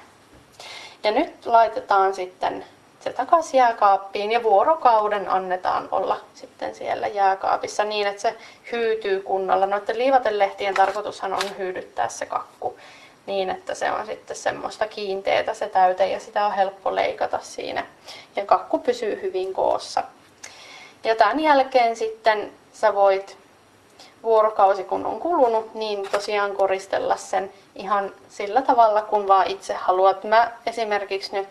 [1.05, 2.65] Ja nyt laitetaan sitten
[3.01, 8.37] se takaisin jääkaappiin ja vuorokauden annetaan olla sitten siellä jääkaapissa niin, että se
[8.73, 9.67] hyytyy kunnolla.
[9.67, 12.77] Noiden liivatelehtien tarkoitushan on hyydyttää se kakku
[13.27, 17.87] niin, että se on sitten semmoista kiinteetä se täyte ja sitä on helppo leikata siinä.
[18.37, 20.03] Ja kakku pysyy hyvin koossa.
[21.05, 23.37] Ja tämän jälkeen sitten sä voit
[24.23, 30.25] vuorokausi kun on kulunut, niin tosiaan koristella sen ihan sillä tavalla, kun vaan itse haluat.
[30.25, 31.49] Mä esimerkiksi nyt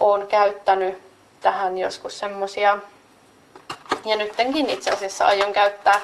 [0.00, 0.98] olen käyttänyt
[1.40, 2.78] tähän joskus semmosia,
[4.04, 6.00] ja nyttenkin itse asiassa aion käyttää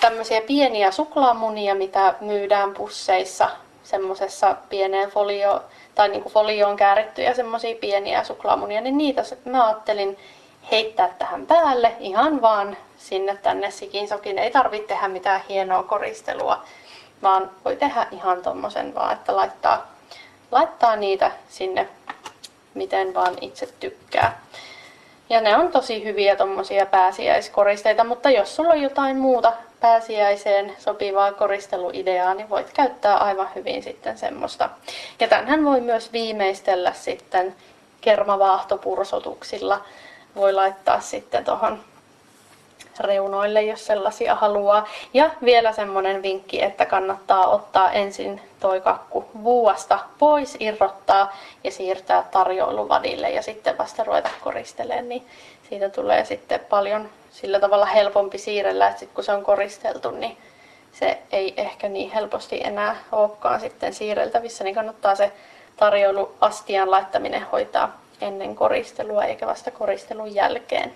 [0.00, 3.50] tämmöisiä pieniä suklaamunia, mitä myydään pusseissa
[3.82, 5.62] semmoisessa pieneen folio,
[5.94, 10.18] tai niin kuin folioon käärittyjä semmoisia pieniä suklaamunia, niin niitä mä ajattelin
[10.70, 14.38] heittää tähän päälle ihan vaan sinne tänne sikin sokin.
[14.38, 16.64] Ei tarvitse tehdä mitään hienoa koristelua,
[17.22, 19.86] vaan voi tehdä ihan tommosen vaan, että laittaa,
[20.50, 21.88] laittaa niitä sinne
[22.74, 24.40] miten vaan itse tykkää.
[25.30, 31.32] Ja ne on tosi hyviä tommosia pääsiäiskoristeita, mutta jos sulla on jotain muuta pääsiäiseen sopivaa
[31.32, 34.70] koristeluideaa, niin voit käyttää aivan hyvin sitten semmoista.
[35.20, 37.54] Ja tämänhän voi myös viimeistellä sitten
[38.00, 39.84] kermavahtopursotuksilla
[40.36, 41.80] voi laittaa sitten tuohon
[43.00, 44.88] reunoille, jos sellaisia haluaa.
[45.14, 52.24] Ja vielä semmoinen vinkki, että kannattaa ottaa ensin toi kakku vuuasta pois, irrottaa ja siirtää
[52.30, 55.26] tarjoiluvadille ja sitten vasta ruveta koristelemaan, niin
[55.68, 60.36] siitä tulee sitten paljon sillä tavalla helpompi siirrellä, että sit kun se on koristeltu, niin
[60.92, 65.32] se ei ehkä niin helposti enää olekaan sitten siirreltävissä, niin kannattaa se
[65.76, 70.94] tarjoilu astian laittaminen hoitaa ennen koristelua eikä vasta koristelun jälkeen.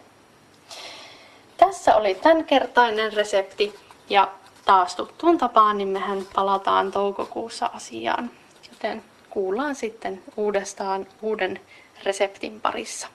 [1.59, 3.75] Tässä oli tämänkertainen resepti
[4.11, 4.33] ja
[4.65, 8.31] taas tuttuun tapaan, niin mehän palataan toukokuussa asiaan.
[8.73, 11.61] Joten kuullaan sitten uudestaan uuden
[12.05, 13.09] reseptin parissa.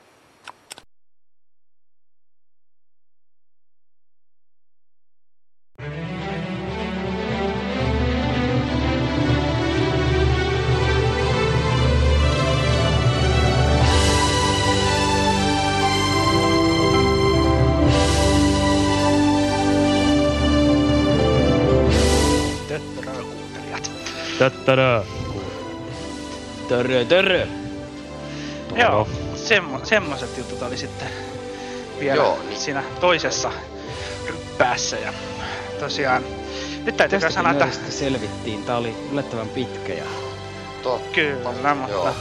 [24.39, 25.03] Töttörö.
[26.69, 27.47] Törö, törö.
[28.76, 31.07] Joo, semmo, semmoset jutut oli sitten
[31.99, 32.60] vielä Joo, niin.
[32.60, 33.51] siinä toisessa
[34.27, 34.97] ryppäässä.
[34.97, 35.14] Ja
[35.80, 36.23] tosiaan,
[36.84, 38.64] nyt täytyy Tästäkin sanoa, että selvittiin.
[38.64, 40.03] Tää oli yllättävän pitkä ja
[40.84, 41.10] Totta.
[41.15, 42.15] kyllä, mutta Joo.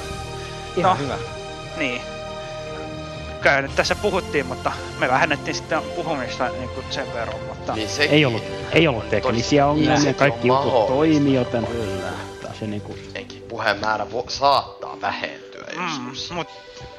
[0.76, 1.04] ihan No.
[1.04, 1.18] hyvä.
[1.76, 2.00] niin.
[3.42, 7.74] Kyllä nyt tässä puhuttiin, mutta me vähennettiin sitten puhumista niin kuin sen verran, mutta...
[7.74, 8.42] Niin Ei ollut,
[8.72, 10.92] ei ollut teknisiä ongelmia, sekin kaikki on jutut mahdollista.
[10.94, 11.66] toimi, joten
[12.58, 12.94] se niinku...
[13.14, 16.30] Eikin puheen määrä vo- saattaa vähentyä Mm, joskus.
[16.30, 16.48] mut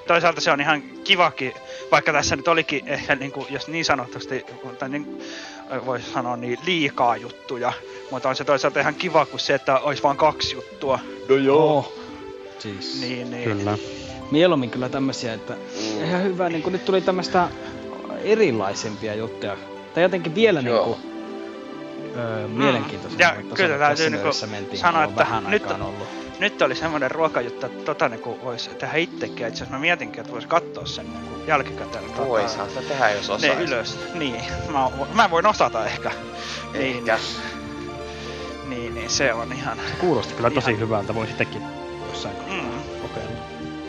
[0.07, 1.53] toisaalta se on ihan kivakin,
[1.91, 4.45] vaikka tässä nyt olikin ehkä niinku, jos niin sanotusti,
[4.79, 5.21] tai niin,
[5.85, 7.73] voisi sanoa niin liikaa juttuja,
[8.11, 10.99] mutta on se toisaalta ihan kiva kuin se, että olisi vain kaksi juttua.
[11.29, 11.93] No joo.
[12.59, 13.01] Siis.
[13.01, 13.43] Niin, niin.
[13.43, 13.77] Kyllä.
[14.31, 15.53] Mieluummin kyllä tämmösiä, että
[15.83, 17.47] ihan hyvä, niin kun nyt tuli tämmöistä
[18.23, 19.57] erilaisempia juttuja.
[19.93, 20.97] Tai jotenkin vielä niin kuin,
[22.17, 23.27] öö, mielenkiintoisempia.
[23.27, 26.07] Ja mutta kyllä se- täytyy niinku mentiin, sanoa, on että vähän nyt, aikaan ollut.
[26.39, 29.47] nyt oli semmoinen ruokajuttu, että tota niinku voisi tehdä itsekin.
[29.47, 32.03] Itse asiassa mä mietinkin, että voisi katsoa sen niinku jälkikäteen.
[32.05, 33.63] tota, Voisihan sitä tehdä, jos Ne osaisi.
[33.63, 33.99] ylös.
[34.13, 34.35] Niin,
[34.71, 36.11] mä, mä voin osata ehkä.
[36.73, 37.19] Ehkä.
[38.67, 39.77] Niin, niin se on ihan...
[39.99, 41.61] Kuulosti kyllä tosi ihan- hyvältä, voi sitäkin
[42.09, 43.01] jossain kohtaa Mm.
[43.01, 43.31] kokeilla.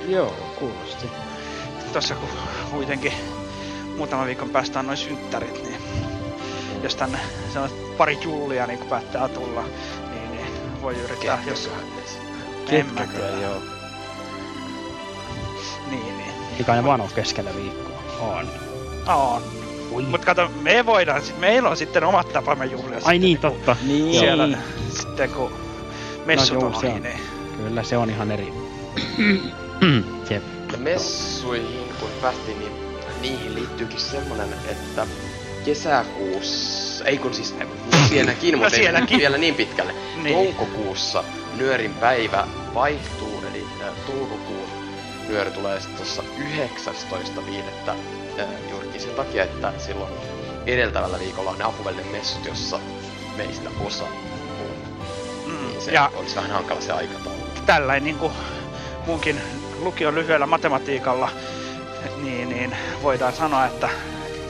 [0.09, 1.07] Joo, kuulosti.
[1.95, 2.29] Tossa kun
[2.71, 3.12] kuitenkin
[3.97, 5.77] muutaman viikon päästä on noin synttärit, niin
[6.83, 7.19] jos tänne
[7.53, 9.65] se on pari juulia niin kun päättää tulla,
[10.15, 11.71] niin, niin voi yrittää, jos...
[12.71, 13.62] Ketkäkö, joo.
[15.91, 16.33] Niin, niin.
[16.59, 18.03] Mikä ne vaan on keskellä viikkoa.
[18.21, 18.49] On.
[19.07, 19.43] On.
[20.07, 22.99] Mut kato, me voidaan, sit, meillä on sitten omat tapamme juhlia.
[23.05, 23.77] Ai niin, totta.
[23.83, 24.21] Niin.
[24.21, 24.59] Siellä
[24.91, 25.53] sitten kun
[26.27, 27.03] messut No on joo, se ohi, on.
[27.03, 27.21] niin...
[27.57, 28.53] Kyllä se on ihan eri.
[30.31, 30.43] Jep.
[30.79, 32.72] Messuihin, kun päästiin, niin
[33.20, 35.06] niihin liittyykin semmonen, että
[35.64, 37.55] kesäkuussa, ei kun siis
[38.09, 39.18] sielläkin, No mutta ei sielläkin.
[39.18, 39.94] vielä niin pitkälle.
[40.22, 40.35] Niin.
[40.36, 41.24] Toukokuussa
[41.56, 43.66] nyörin päivä vaihtuu, eli
[44.06, 44.68] toukokuun
[45.28, 46.22] nyöri tulee sitten tuossa
[47.90, 47.90] 19.5.
[48.39, 50.12] Äh, juurikin sen takia, että silloin
[50.66, 52.78] edeltävällä viikolla on ne apuvälinen messut, jossa
[53.36, 54.10] meistä osa on.
[55.47, 57.39] Mm, Niin se ja olisi vähän hankala se aikataulu.
[57.66, 58.32] tällainen niin kuin
[59.06, 59.40] munkin
[59.81, 61.28] lukion lyhyellä matematiikalla,
[62.22, 63.89] niin, niin voidaan sanoa, että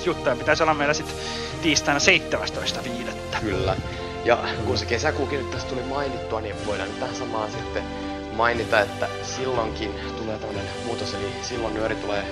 [0.04, 1.16] juttuja pitäisi olla meillä sitten
[1.62, 3.40] tiistaina 17.5.
[3.40, 3.76] Kyllä.
[4.24, 7.84] Ja kun se kesäkuukin nyt tässä tuli mainittua, niin voidaan nyt tähän samaan sitten
[8.32, 12.24] mainita, että silloinkin tulee tämmöinen muutos, eli silloin nyöri tulee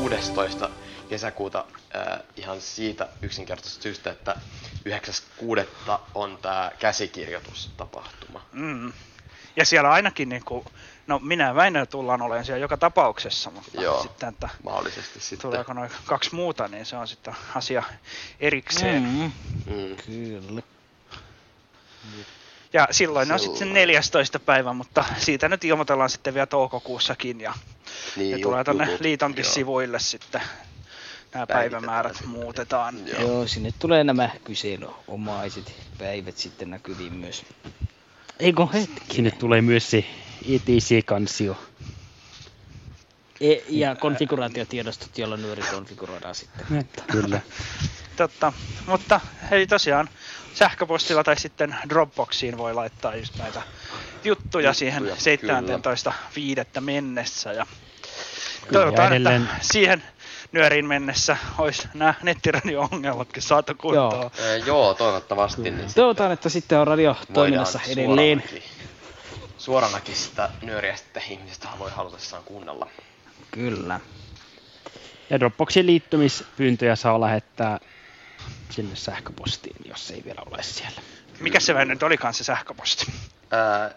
[0.00, 0.70] 16.
[1.08, 1.64] kesäkuuta
[1.96, 4.36] äh, ihan siitä yksinkertaisesta syystä, että
[4.88, 5.98] 9.6.
[6.14, 8.44] on tämä käsikirjoitustapahtuma.
[8.52, 8.92] Mm.
[9.56, 10.64] Ja siellä ainakin, niin kuin,
[11.08, 15.50] no minä ja Väinö tullaan olemaan siellä joka tapauksessa, mutta Joo, sitten, että mahdollisesti sitten.
[15.50, 17.82] tuleeko noin kaksi muuta, niin se on sitten asia
[18.40, 19.02] erikseen.
[19.02, 19.32] Mm.
[19.66, 19.96] Mm.
[20.06, 20.62] Kyllä.
[22.72, 24.38] Ja silloin on sitten se 14.
[24.38, 27.54] päivä, mutta siitä nyt ilmoitellaan sitten vielä toukokuussakin ja
[28.16, 29.52] Niin, ne tulee jutut, liitonkin joo.
[29.52, 30.42] sivuille sitten.
[31.34, 33.08] Nämä päivämäärät muutetaan.
[33.08, 33.20] Joo.
[33.20, 37.44] Joo, sinne tulee nämä kyselomaiset päivät sitten näkyviin myös.
[38.40, 39.14] Eikö hetki?
[39.14, 40.04] Sinne tulee myös se
[40.48, 41.56] ETC-kansio.
[43.40, 46.66] E- ja konfiguraatiotiedostot, joilla nyöri konfiguroidaan sitten.
[47.12, 47.40] Kyllä.
[48.16, 48.52] Totta.
[48.86, 49.20] Mutta
[49.50, 50.08] hei tosiaan
[50.54, 53.62] sähköpostilla tai sitten Dropboxiin voi laittaa just näitä
[54.24, 55.94] juttuja siihen Juttuja,
[56.74, 56.80] 17.5.
[56.80, 57.52] mennessä.
[57.52, 57.66] Ja
[58.68, 60.02] Kyllä, toivotaan, ja että edelleen- siihen
[60.52, 64.12] nyöriin mennessä olisi nämä nettiradio-ongelmatkin saatu kuntoon.
[64.12, 64.30] Joo.
[64.60, 65.62] Äh, joo, toivottavasti.
[65.62, 68.42] Niin Toivotaan, että sitten on radio toiminnassa edelleen.
[68.48, 68.77] Suoranakin,
[69.58, 72.88] suoranakin sitä nyöriä sitten ihmiset voi halutessaan kuunnella.
[73.50, 74.00] Kyllä.
[75.30, 77.78] Ja Dropboxin liittymispyyntöjä saa lähettää
[78.70, 81.00] sinne sähköpostiin, jos ei vielä ole siellä.
[81.40, 83.06] Mikä se nyt olikaan se sähköposti?
[83.50, 83.90] Ää,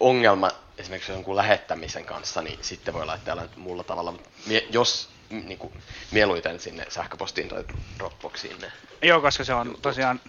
[0.00, 4.12] ongelma esimerkiksi jonkun lähettämisen kanssa, niin sitten voi laittaa jollain muulla tavalla.
[4.12, 5.72] Mutta mie- jos mm, niin kuin,
[6.10, 7.64] mieluiten sinne sähköpostiin tai
[7.98, 8.72] Dropboxiin ne.
[9.02, 10.20] Joo, koska se on tosiaan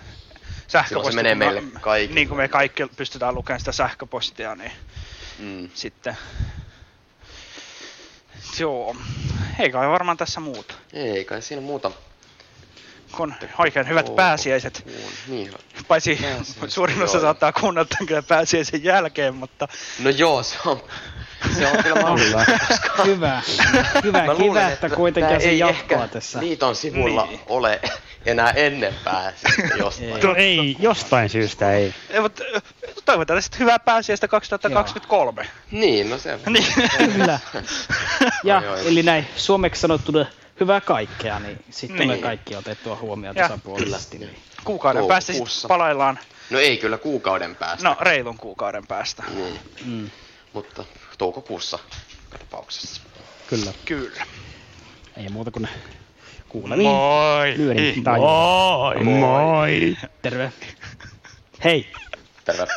[0.68, 0.88] sähköposti.
[0.90, 2.16] Silloin se menee meille kaikille.
[2.16, 4.72] Niin kuin me kaikki pystytään lukemaan sitä sähköpostia, niin
[5.40, 5.70] Mm.
[5.74, 6.18] sitten...
[8.60, 8.96] Joo,
[9.60, 10.74] ei kai varmaan tässä muuta.
[10.94, 11.92] Ei kai siinä muuta.
[13.12, 14.16] Kun oikein hyvät Oo.
[14.16, 14.86] pääsiäiset.
[15.28, 15.58] Niin hyvä.
[15.88, 17.22] Paitsi Pääsiäiset, suurin osa joo.
[17.22, 19.68] saattaa kuunnella kyllä pääsiäisen jälkeen, mutta...
[20.00, 20.84] No joo, se on,
[21.58, 22.46] se on kyllä mahdollista.
[22.68, 23.42] koska- Hyvä.
[24.04, 26.40] Hyvä, Mä luulen, että kuitenkin se ei jatkoa ehkä tässä.
[26.40, 27.40] Liiton sivuilla Niin.
[27.48, 27.80] ole
[28.26, 30.20] enää ennen pääsiäistä jostain.
[30.24, 31.94] No ei, jostain syystä ei.
[32.10, 32.44] Ei, mutta
[33.06, 35.48] toivotaan sitten hyvää pääsiäistä 2023.
[35.72, 36.66] Niin, no se Niin.
[36.98, 37.40] Kyllä.
[38.44, 38.88] Ja Oi, oi.
[38.88, 40.26] eli näin suomeksi sanottuna
[40.62, 42.08] hyvää kaikkea, niin sitten Niin.
[42.08, 44.18] tulee kaikki otettua huomioon Ja- tasapuolisesti.
[44.18, 44.36] Niin.
[44.64, 46.20] Kuukauden päästä sitten palaillaan.
[46.50, 47.84] No ei kyllä kuukauden päästä.
[47.90, 49.24] No, reilun kuukauden päästä.
[49.36, 49.60] Niin.
[49.86, 50.10] Mm.
[50.54, 50.86] Mutta
[51.18, 51.80] toukokuussa
[52.30, 53.02] tapauksessa.
[53.48, 53.74] Kyllä.
[53.86, 54.26] Kyllä.
[55.18, 55.68] Ei muuta kuin
[56.50, 56.90] kuulemiin.
[56.90, 57.54] Moi!
[57.58, 59.04] Lyödin tai Moi!
[59.04, 59.98] Moi!
[60.22, 60.52] Terve.
[61.64, 61.88] Hei.
[62.46, 62.68] Terve.